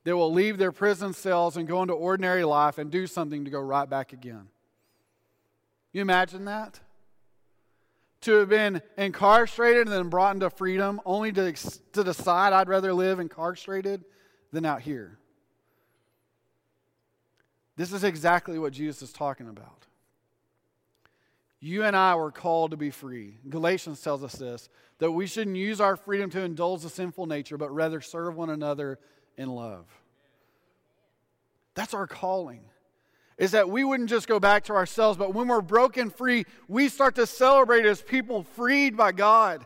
They 0.03 0.13
will 0.13 0.31
leave 0.31 0.57
their 0.57 0.71
prison 0.71 1.13
cells 1.13 1.57
and 1.57 1.67
go 1.67 1.81
into 1.81 1.93
ordinary 1.93 2.43
life 2.43 2.77
and 2.77 2.89
do 2.89 3.05
something 3.07 3.45
to 3.45 3.51
go 3.51 3.59
right 3.59 3.89
back 3.89 4.13
again. 4.13 4.47
You 5.91 6.01
imagine 6.01 6.45
that? 6.45 6.79
To 8.21 8.33
have 8.33 8.49
been 8.49 8.81
incarcerated 8.97 9.87
and 9.87 9.91
then 9.95 10.09
brought 10.09 10.35
into 10.35 10.49
freedom, 10.49 11.01
only 11.05 11.31
to, 11.33 11.53
to 11.93 12.03
decide 12.03 12.53
I'd 12.53 12.69
rather 12.69 12.93
live 12.93 13.19
incarcerated 13.19 14.03
than 14.51 14.65
out 14.65 14.81
here. 14.81 15.17
This 17.77 17.91
is 17.93 18.03
exactly 18.03 18.59
what 18.59 18.73
Jesus 18.73 19.01
is 19.01 19.13
talking 19.13 19.47
about. 19.47 19.87
You 21.63 21.83
and 21.83 21.95
I 21.95 22.15
were 22.15 22.31
called 22.31 22.71
to 22.71 22.77
be 22.77 22.89
free. 22.89 23.37
Galatians 23.47 24.01
tells 24.01 24.23
us 24.23 24.33
this 24.33 24.67
that 24.97 25.11
we 25.11 25.25
shouldn't 25.25 25.55
use 25.55 25.79
our 25.79 25.95
freedom 25.95 26.29
to 26.31 26.41
indulge 26.41 26.81
the 26.81 26.89
sinful 26.89 27.25
nature, 27.25 27.57
but 27.57 27.73
rather 27.73 28.01
serve 28.01 28.35
one 28.35 28.49
another 28.49 28.99
in 29.37 29.49
love. 29.49 29.85
That's 31.73 31.93
our 31.93 32.07
calling. 32.07 32.61
is 33.37 33.51
that 33.51 33.69
we 33.69 33.83
wouldn't 33.83 34.09
just 34.09 34.27
go 34.27 34.39
back 34.39 34.65
to 34.65 34.73
ourselves, 34.73 35.17
but 35.17 35.33
when 35.33 35.47
we're 35.47 35.61
broken 35.61 36.11
free, 36.11 36.45
we 36.67 36.87
start 36.89 37.15
to 37.15 37.25
celebrate 37.25 37.85
as 37.85 38.01
people 38.01 38.43
freed 38.43 38.95
by 38.95 39.11
God. 39.11 39.65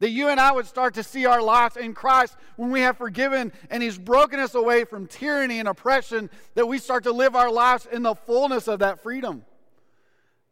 That 0.00 0.10
you 0.10 0.28
and 0.28 0.38
I 0.38 0.52
would 0.52 0.66
start 0.66 0.92
to 0.94 1.02
see 1.02 1.24
our 1.24 1.40
lives 1.40 1.78
in 1.78 1.94
Christ 1.94 2.36
when 2.56 2.70
we 2.70 2.80
have 2.80 2.98
forgiven 2.98 3.52
and 3.70 3.82
He's 3.82 3.96
broken 3.96 4.40
us 4.40 4.54
away 4.54 4.84
from 4.84 5.06
tyranny 5.06 5.58
and 5.58 5.68
oppression, 5.68 6.28
that 6.54 6.68
we 6.68 6.78
start 6.78 7.04
to 7.04 7.12
live 7.12 7.34
our 7.34 7.50
lives 7.50 7.86
in 7.90 8.02
the 8.02 8.14
fullness 8.14 8.68
of 8.68 8.80
that 8.80 9.02
freedom. 9.02 9.44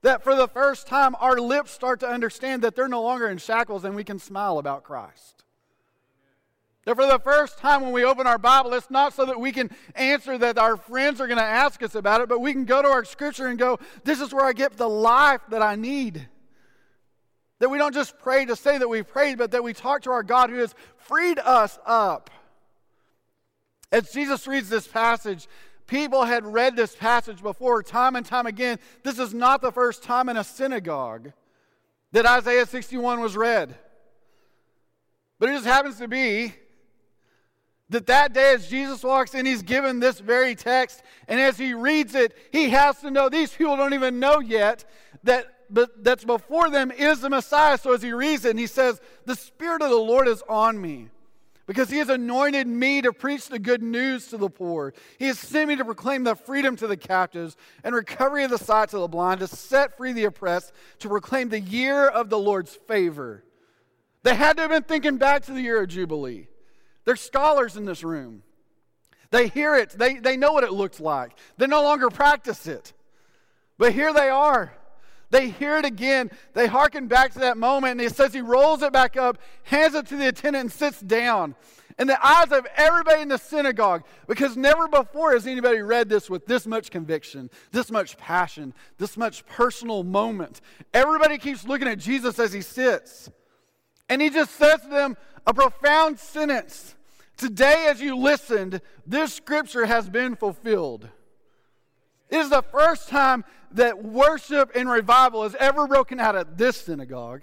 That 0.04 0.22
for 0.22 0.34
the 0.34 0.48
first 0.48 0.86
time, 0.86 1.16
our 1.18 1.38
lips 1.38 1.70
start 1.70 2.00
to 2.00 2.06
understand 2.06 2.60
that 2.60 2.76
they're 2.76 2.88
no 2.88 3.00
longer 3.00 3.26
in 3.26 3.38
shackles 3.38 3.86
and 3.86 3.96
we 3.96 4.04
can 4.04 4.18
smile 4.18 4.58
about 4.58 4.84
Christ. 4.84 5.44
That 6.84 6.96
for 6.96 7.06
the 7.06 7.18
first 7.18 7.56
time 7.56 7.80
when 7.80 7.92
we 7.92 8.04
open 8.04 8.26
our 8.26 8.36
Bible, 8.36 8.74
it's 8.74 8.90
not 8.90 9.14
so 9.14 9.24
that 9.24 9.40
we 9.40 9.50
can 9.50 9.70
answer 9.94 10.36
that 10.36 10.58
our 10.58 10.76
friends 10.76 11.22
are 11.22 11.26
going 11.26 11.38
to 11.38 11.42
ask 11.42 11.82
us 11.82 11.94
about 11.94 12.20
it, 12.20 12.28
but 12.28 12.42
we 12.42 12.52
can 12.52 12.66
go 12.66 12.82
to 12.82 12.88
our 12.88 13.06
scripture 13.06 13.46
and 13.46 13.58
go, 13.58 13.78
This 14.04 14.20
is 14.20 14.34
where 14.34 14.44
I 14.44 14.52
get 14.52 14.76
the 14.76 14.90
life 14.90 15.40
that 15.48 15.62
I 15.62 15.74
need. 15.74 16.28
That 17.60 17.70
we 17.70 17.78
don't 17.78 17.94
just 17.94 18.18
pray 18.18 18.44
to 18.44 18.56
say 18.56 18.76
that 18.76 18.86
we 18.86 19.02
prayed, 19.02 19.38
but 19.38 19.52
that 19.52 19.64
we 19.64 19.72
talk 19.72 20.02
to 20.02 20.10
our 20.10 20.22
God 20.22 20.50
who 20.50 20.56
has 20.56 20.74
freed 20.98 21.38
us 21.38 21.78
up. 21.86 22.28
As 23.90 24.10
Jesus 24.10 24.46
reads 24.46 24.68
this 24.68 24.86
passage, 24.86 25.48
people 25.86 26.24
had 26.24 26.46
read 26.46 26.76
this 26.76 26.94
passage 26.94 27.42
before 27.42 27.82
time 27.82 28.16
and 28.16 28.24
time 28.24 28.46
again. 28.46 28.78
This 29.02 29.18
is 29.18 29.34
not 29.34 29.60
the 29.60 29.72
first 29.72 30.02
time 30.02 30.28
in 30.28 30.36
a 30.36 30.44
synagogue 30.44 31.32
that 32.12 32.26
Isaiah 32.26 32.66
61 32.66 33.20
was 33.20 33.36
read. 33.36 33.74
But 35.38 35.48
it 35.48 35.52
just 35.52 35.66
happens 35.66 35.98
to 35.98 36.08
be 36.08 36.54
that 37.90 38.06
that 38.06 38.32
day 38.32 38.54
as 38.54 38.66
jesus 38.66 39.04
walks 39.04 39.34
in 39.34 39.44
he's 39.44 39.62
given 39.62 40.00
this 40.00 40.18
very 40.18 40.54
text 40.54 41.02
and 41.28 41.38
as 41.38 41.58
he 41.58 41.74
reads 41.74 42.14
it 42.14 42.34
he 42.50 42.70
has 42.70 42.98
to 43.00 43.10
know 43.10 43.28
these 43.28 43.52
people 43.52 43.76
don't 43.76 43.92
even 43.92 44.18
know 44.18 44.40
yet 44.40 44.86
that 45.22 45.54
that's 45.70 46.24
before 46.24 46.70
them 46.70 46.90
is 46.90 47.20
the 47.20 47.30
Messiah. 47.30 47.78
So 47.78 47.92
as 47.92 48.02
he 48.02 48.12
reads 48.12 48.44
it, 48.44 48.50
and 48.50 48.58
he 48.58 48.66
says, 48.66 49.00
The 49.26 49.34
Spirit 49.34 49.82
of 49.82 49.90
the 49.90 49.96
Lord 49.96 50.28
is 50.28 50.42
on 50.48 50.80
me 50.80 51.08
because 51.66 51.90
he 51.90 51.98
has 51.98 52.08
anointed 52.08 52.66
me 52.66 53.00
to 53.02 53.12
preach 53.12 53.48
the 53.48 53.58
good 53.58 53.82
news 53.82 54.28
to 54.28 54.36
the 54.36 54.50
poor. 54.50 54.92
He 55.18 55.26
has 55.26 55.38
sent 55.38 55.68
me 55.68 55.76
to 55.76 55.84
proclaim 55.84 56.24
the 56.24 56.34
freedom 56.34 56.76
to 56.76 56.86
the 56.86 56.96
captives 56.96 57.56
and 57.82 57.94
recovery 57.94 58.44
of 58.44 58.50
the 58.50 58.58
sight 58.58 58.90
to 58.90 58.98
the 58.98 59.08
blind, 59.08 59.40
to 59.40 59.46
set 59.46 59.96
free 59.96 60.12
the 60.12 60.24
oppressed, 60.24 60.72
to 61.00 61.08
proclaim 61.08 61.48
the 61.48 61.60
year 61.60 62.06
of 62.06 62.28
the 62.28 62.38
Lord's 62.38 62.74
favor. 62.74 63.44
They 64.22 64.34
had 64.34 64.56
to 64.56 64.62
have 64.62 64.70
been 64.70 64.82
thinking 64.82 65.16
back 65.16 65.44
to 65.44 65.52
the 65.52 65.60
year 65.60 65.82
of 65.82 65.88
Jubilee. 65.88 66.48
They're 67.04 67.16
scholars 67.16 67.76
in 67.76 67.84
this 67.84 68.02
room. 68.02 68.42
They 69.30 69.48
hear 69.48 69.74
it, 69.74 69.90
they, 69.90 70.14
they 70.18 70.36
know 70.36 70.52
what 70.52 70.64
it 70.64 70.72
looks 70.72 71.00
like. 71.00 71.32
They 71.56 71.66
no 71.66 71.82
longer 71.82 72.08
practice 72.08 72.66
it. 72.66 72.92
But 73.78 73.92
here 73.92 74.12
they 74.12 74.28
are. 74.28 74.72
They 75.34 75.48
hear 75.48 75.78
it 75.78 75.84
again. 75.84 76.30
They 76.52 76.68
hearken 76.68 77.08
back 77.08 77.32
to 77.32 77.40
that 77.40 77.56
moment, 77.56 78.00
and 78.00 78.00
it 78.02 78.14
says 78.14 78.32
he 78.32 78.40
rolls 78.40 78.84
it 78.84 78.92
back 78.92 79.16
up, 79.16 79.36
hands 79.64 79.96
it 79.96 80.06
to 80.06 80.16
the 80.16 80.28
attendant, 80.28 80.62
and 80.62 80.72
sits 80.72 81.00
down. 81.00 81.56
In 81.98 82.06
the 82.06 82.24
eyes 82.24 82.52
of 82.52 82.64
everybody 82.76 83.22
in 83.22 83.30
the 83.30 83.38
synagogue, 83.38 84.04
because 84.28 84.56
never 84.56 84.86
before 84.86 85.32
has 85.32 85.48
anybody 85.48 85.80
read 85.80 86.08
this 86.08 86.30
with 86.30 86.46
this 86.46 86.68
much 86.68 86.92
conviction, 86.92 87.50
this 87.72 87.90
much 87.90 88.16
passion, 88.16 88.74
this 88.98 89.16
much 89.16 89.44
personal 89.46 90.04
moment. 90.04 90.60
Everybody 90.92 91.38
keeps 91.38 91.66
looking 91.66 91.88
at 91.88 91.98
Jesus 91.98 92.38
as 92.38 92.52
he 92.52 92.60
sits. 92.60 93.28
And 94.08 94.22
he 94.22 94.30
just 94.30 94.52
says 94.52 94.82
to 94.82 94.88
them 94.88 95.16
a 95.48 95.52
profound 95.52 96.20
sentence 96.20 96.94
Today, 97.36 97.88
as 97.90 98.00
you 98.00 98.16
listened, 98.16 98.80
this 99.04 99.34
scripture 99.34 99.86
has 99.86 100.08
been 100.08 100.36
fulfilled. 100.36 101.08
It 102.34 102.38
is 102.38 102.50
the 102.50 102.62
first 102.62 103.08
time 103.08 103.44
that 103.70 104.02
worship 104.02 104.72
and 104.74 104.90
revival 104.90 105.44
has 105.44 105.54
ever 105.54 105.86
broken 105.86 106.18
out 106.18 106.34
at 106.34 106.58
this 106.58 106.76
synagogue 106.76 107.42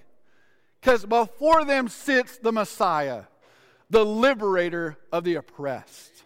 because 0.82 1.06
before 1.06 1.64
them 1.64 1.88
sits 1.88 2.38
the 2.38 2.52
Messiah, 2.52 3.24
the 3.90 4.06
liberator 4.06 4.98
of 5.10 5.24
the 5.24 5.36
oppressed. 5.36 6.26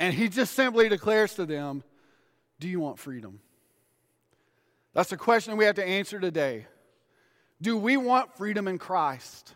And 0.00 0.12
he 0.12 0.28
just 0.28 0.54
simply 0.54 0.88
declares 0.88 1.34
to 1.34 1.46
them, 1.46 1.84
Do 2.58 2.66
you 2.66 2.80
want 2.80 2.98
freedom? 2.98 3.38
That's 4.92 5.12
a 5.12 5.16
question 5.16 5.56
we 5.56 5.66
have 5.66 5.76
to 5.76 5.86
answer 5.86 6.18
today. 6.18 6.66
Do 7.62 7.76
we 7.76 7.98
want 7.98 8.36
freedom 8.36 8.66
in 8.66 8.78
Christ? 8.78 9.54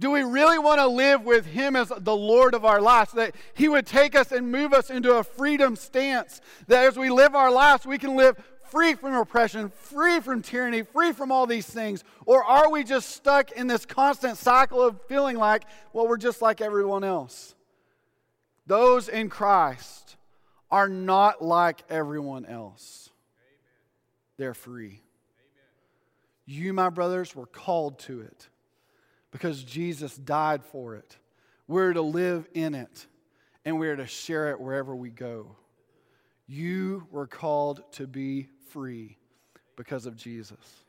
Do 0.00 0.10
we 0.10 0.22
really 0.22 0.58
want 0.58 0.80
to 0.80 0.86
live 0.86 1.24
with 1.26 1.44
Him 1.44 1.76
as 1.76 1.92
the 1.94 2.16
Lord 2.16 2.54
of 2.54 2.64
our 2.64 2.80
lives? 2.80 3.12
That 3.12 3.34
He 3.52 3.68
would 3.68 3.86
take 3.86 4.16
us 4.16 4.32
and 4.32 4.50
move 4.50 4.72
us 4.72 4.88
into 4.88 5.16
a 5.16 5.22
freedom 5.22 5.76
stance. 5.76 6.40
That 6.68 6.86
as 6.86 6.96
we 6.96 7.10
live 7.10 7.34
our 7.34 7.52
lives, 7.52 7.84
we 7.84 7.98
can 7.98 8.16
live 8.16 8.42
free 8.70 8.94
from 8.94 9.14
oppression, 9.14 9.68
free 9.68 10.20
from 10.20 10.40
tyranny, 10.40 10.82
free 10.82 11.12
from 11.12 11.30
all 11.30 11.46
these 11.46 11.66
things? 11.66 12.02
Or 12.24 12.42
are 12.42 12.70
we 12.70 12.82
just 12.82 13.10
stuck 13.10 13.52
in 13.52 13.66
this 13.66 13.84
constant 13.84 14.38
cycle 14.38 14.80
of 14.80 15.00
feeling 15.06 15.36
like, 15.36 15.64
well, 15.92 16.08
we're 16.08 16.16
just 16.16 16.40
like 16.40 16.62
everyone 16.62 17.04
else? 17.04 17.54
Those 18.66 19.08
in 19.08 19.28
Christ 19.28 20.16
are 20.70 20.88
not 20.88 21.42
like 21.42 21.82
everyone 21.90 22.46
else, 22.46 23.10
they're 24.38 24.54
free. 24.54 25.02
You, 26.46 26.72
my 26.72 26.88
brothers, 26.88 27.36
were 27.36 27.46
called 27.46 27.98
to 28.00 28.22
it 28.22 28.49
because 29.30 29.62
Jesus 29.62 30.16
died 30.16 30.64
for 30.64 30.96
it. 30.96 31.16
We're 31.68 31.92
to 31.92 32.02
live 32.02 32.48
in 32.54 32.74
it 32.74 33.06
and 33.64 33.78
we're 33.78 33.96
to 33.96 34.06
share 34.06 34.50
it 34.50 34.60
wherever 34.60 34.94
we 34.94 35.10
go. 35.10 35.56
You 36.46 37.06
were 37.10 37.26
called 37.26 37.82
to 37.92 38.06
be 38.06 38.48
free 38.70 39.18
because 39.76 40.06
of 40.06 40.16
Jesus. 40.16 40.84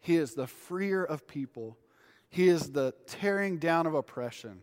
He 0.00 0.16
is 0.16 0.34
the 0.34 0.46
freer 0.46 1.04
of 1.04 1.26
people, 1.26 1.76
He 2.28 2.48
is 2.48 2.70
the 2.70 2.94
tearing 3.06 3.58
down 3.58 3.86
of 3.86 3.94
oppression. 3.94 4.62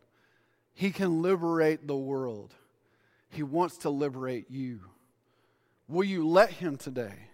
He 0.74 0.92
can 0.92 1.22
liberate 1.22 1.88
the 1.88 1.98
world. 1.98 2.54
He 3.30 3.44
wants 3.44 3.80
to 3.80 3.90
liberate 3.90 4.50
you. 4.50 4.80
Will 5.90 6.06
you 6.06 6.28
let 6.28 6.52
Him 6.52 6.78
today? 6.78 7.29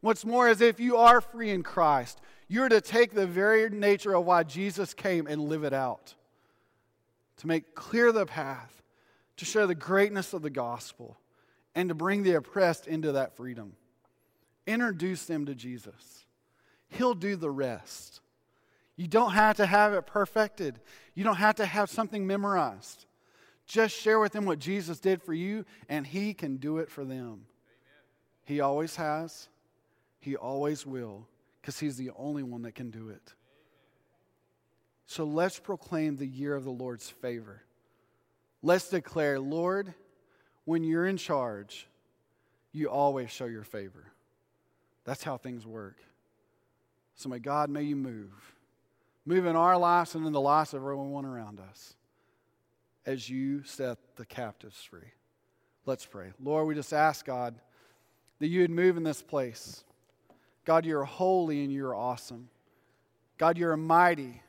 What's 0.00 0.24
more, 0.24 0.48
as 0.48 0.60
if 0.60 0.78
you 0.78 0.96
are 0.96 1.20
free 1.20 1.50
in 1.50 1.62
Christ, 1.62 2.20
you're 2.48 2.68
to 2.68 2.80
take 2.80 3.12
the 3.12 3.26
very 3.26 3.68
nature 3.70 4.14
of 4.14 4.24
why 4.24 4.42
Jesus 4.42 4.94
came 4.94 5.26
and 5.26 5.48
live 5.48 5.64
it 5.64 5.72
out. 5.72 6.14
To 7.38 7.46
make 7.46 7.74
clear 7.74 8.12
the 8.12 8.26
path, 8.26 8.82
to 9.36 9.44
share 9.44 9.66
the 9.66 9.74
greatness 9.74 10.32
of 10.32 10.42
the 10.42 10.50
gospel, 10.50 11.18
and 11.74 11.88
to 11.88 11.94
bring 11.94 12.22
the 12.22 12.34
oppressed 12.34 12.86
into 12.86 13.12
that 13.12 13.36
freedom. 13.36 13.74
Introduce 14.66 15.26
them 15.26 15.46
to 15.46 15.54
Jesus. 15.54 16.24
He'll 16.88 17.14
do 17.14 17.36
the 17.36 17.50
rest. 17.50 18.20
You 18.96 19.06
don't 19.06 19.32
have 19.32 19.56
to 19.56 19.66
have 19.66 19.92
it 19.92 20.06
perfected, 20.06 20.80
you 21.14 21.24
don't 21.24 21.36
have 21.36 21.56
to 21.56 21.66
have 21.66 21.90
something 21.90 22.26
memorized. 22.26 23.04
Just 23.66 23.96
share 23.96 24.20
with 24.20 24.32
them 24.32 24.44
what 24.44 24.60
Jesus 24.60 25.00
did 25.00 25.20
for 25.20 25.34
you, 25.34 25.64
and 25.88 26.06
He 26.06 26.32
can 26.32 26.56
do 26.56 26.78
it 26.78 26.88
for 26.88 27.04
them. 27.04 27.18
Amen. 27.18 27.44
He 28.44 28.60
always 28.60 28.94
has, 28.96 29.48
He 30.26 30.34
always 30.34 30.84
will 30.84 31.28
because 31.60 31.78
He's 31.78 31.96
the 31.96 32.10
only 32.16 32.42
one 32.42 32.62
that 32.62 32.74
can 32.74 32.90
do 32.90 33.10
it. 33.10 33.32
So 35.06 35.22
let's 35.22 35.60
proclaim 35.60 36.16
the 36.16 36.26
year 36.26 36.56
of 36.56 36.64
the 36.64 36.72
Lord's 36.72 37.08
favor. 37.08 37.62
Let's 38.60 38.88
declare, 38.88 39.38
Lord, 39.38 39.94
when 40.64 40.82
you're 40.82 41.06
in 41.06 41.16
charge, 41.16 41.86
you 42.72 42.90
always 42.90 43.30
show 43.30 43.44
your 43.44 43.62
favor. 43.62 44.04
That's 45.04 45.22
how 45.22 45.36
things 45.36 45.64
work. 45.64 45.98
So 47.14 47.28
may 47.28 47.38
God, 47.38 47.70
may 47.70 47.84
you 47.84 47.94
move. 47.94 48.32
Move 49.26 49.46
in 49.46 49.54
our 49.54 49.78
lives 49.78 50.16
and 50.16 50.26
in 50.26 50.32
the 50.32 50.40
lives 50.40 50.74
of 50.74 50.82
everyone 50.82 51.24
around 51.24 51.60
us 51.60 51.94
as 53.06 53.30
you 53.30 53.62
set 53.62 53.98
the 54.16 54.26
captives 54.26 54.82
free. 54.82 55.12
Let's 55.84 56.04
pray. 56.04 56.32
Lord, 56.42 56.66
we 56.66 56.74
just 56.74 56.92
ask, 56.92 57.24
God, 57.24 57.54
that 58.40 58.48
you 58.48 58.62
would 58.62 58.72
move 58.72 58.96
in 58.96 59.04
this 59.04 59.22
place. 59.22 59.84
God, 60.66 60.84
you're 60.84 61.04
holy 61.04 61.64
and 61.64 61.72
you're 61.72 61.94
awesome. 61.94 62.50
God, 63.38 63.56
you're 63.56 63.76
mighty. 63.76 64.42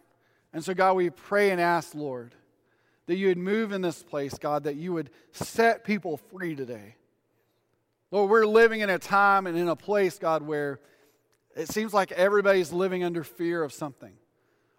And 0.52 0.64
so, 0.64 0.74
God, 0.74 0.96
we 0.96 1.10
pray 1.10 1.52
and 1.52 1.62
ask, 1.62 1.94
Lord, 1.94 2.34
that 3.06 3.16
you 3.16 3.28
would 3.28 3.38
move 3.38 3.72
in 3.72 3.82
this 3.82 4.04
place, 4.04 4.38
God, 4.38 4.64
that 4.64 4.76
you 4.76 4.92
would 4.94 5.12
set 5.32 5.84
people 5.84 6.18
free 6.18 6.56
today. 6.56 6.96
Lord, 8.10 8.30
we're 8.30 8.46
living 8.46 8.82
in 8.82 8.90
a 8.90 8.98
time 8.98 9.48
and 9.48 9.58
in 9.58 9.68
a 9.68 9.76
place, 9.76 10.18
God, 10.18 10.42
where 10.42 10.80
it 11.56 11.70
seems 11.70 11.94
like 11.94 12.12
everybody's 12.14 12.74
living 12.74 13.04
under 13.04 13.24
fear 13.24 13.64
of 13.64 13.72
something, 13.72 14.14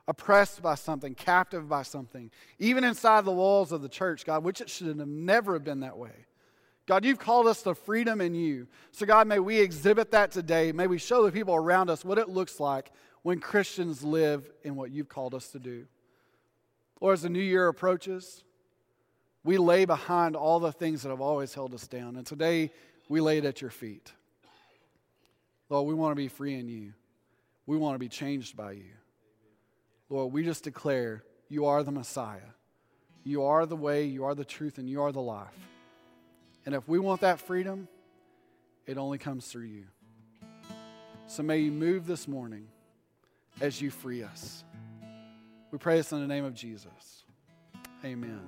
oppressed 0.08 0.60
by 0.60 0.74
something, 0.74 1.14
captive 1.14 1.68
by 1.68 1.82
something, 1.82 2.30
even 2.58 2.82
inside 2.82 3.24
the 3.24 3.32
walls 3.32 3.70
of 3.70 3.82
the 3.82 3.88
church, 3.88 4.26
God, 4.26 4.42
which 4.42 4.60
it 4.60 4.68
should 4.68 4.88
have 4.88 4.96
never 5.06 5.52
have 5.52 5.64
been 5.64 5.80
that 5.80 5.96
way. 5.96 6.26
God, 6.88 7.04
you've 7.04 7.18
called 7.18 7.46
us 7.46 7.60
to 7.64 7.74
freedom 7.74 8.22
in 8.22 8.34
you. 8.34 8.66
So, 8.92 9.04
God, 9.04 9.28
may 9.28 9.38
we 9.38 9.60
exhibit 9.60 10.10
that 10.12 10.30
today. 10.32 10.72
May 10.72 10.86
we 10.86 10.96
show 10.96 11.22
the 11.22 11.30
people 11.30 11.54
around 11.54 11.90
us 11.90 12.02
what 12.02 12.16
it 12.16 12.30
looks 12.30 12.58
like 12.58 12.90
when 13.20 13.40
Christians 13.40 14.02
live 14.02 14.50
in 14.64 14.74
what 14.74 14.90
you've 14.90 15.10
called 15.10 15.34
us 15.34 15.48
to 15.48 15.58
do. 15.58 15.84
Or 16.98 17.12
as 17.12 17.20
the 17.20 17.28
new 17.28 17.42
year 17.42 17.68
approaches, 17.68 18.42
We 19.44 19.56
lay 19.56 19.84
behind 19.84 20.36
all 20.36 20.60
the 20.60 20.72
things 20.72 21.02
that 21.02 21.10
have 21.10 21.20
always 21.20 21.54
held 21.54 21.72
us 21.72 21.86
down. 21.86 22.16
And 22.16 22.26
today, 22.26 22.70
we 23.08 23.20
lay 23.20 23.38
it 23.38 23.44
at 23.44 23.60
your 23.60 23.70
feet. 23.70 24.12
Lord, 25.70 25.86
we 25.86 25.94
want 25.94 26.12
to 26.12 26.16
be 26.16 26.28
free 26.28 26.54
in 26.54 26.68
you. 26.68 26.92
We 27.66 27.76
want 27.76 27.94
to 27.94 27.98
be 27.98 28.08
changed 28.08 28.56
by 28.56 28.72
you. 28.72 28.92
Lord, 30.10 30.32
we 30.32 30.42
just 30.42 30.64
declare 30.64 31.22
you 31.48 31.66
are 31.66 31.82
the 31.82 31.90
Messiah. 31.90 32.40
You 33.24 33.44
are 33.44 33.66
the 33.66 33.76
way, 33.76 34.04
you 34.04 34.24
are 34.24 34.34
the 34.34 34.44
truth, 34.44 34.78
and 34.78 34.88
you 34.88 35.02
are 35.02 35.12
the 35.12 35.20
life. 35.20 35.54
And 36.68 36.74
if 36.74 36.86
we 36.86 36.98
want 36.98 37.22
that 37.22 37.40
freedom, 37.40 37.88
it 38.84 38.98
only 38.98 39.16
comes 39.16 39.46
through 39.46 39.68
you. 39.68 39.84
So 41.26 41.42
may 41.42 41.60
you 41.60 41.72
move 41.72 42.06
this 42.06 42.28
morning 42.28 42.66
as 43.62 43.80
you 43.80 43.90
free 43.90 44.22
us. 44.22 44.64
We 45.70 45.78
pray 45.78 45.96
this 45.96 46.12
in 46.12 46.20
the 46.20 46.26
name 46.26 46.44
of 46.44 46.52
Jesus. 46.52 47.24
Amen. 48.04 48.42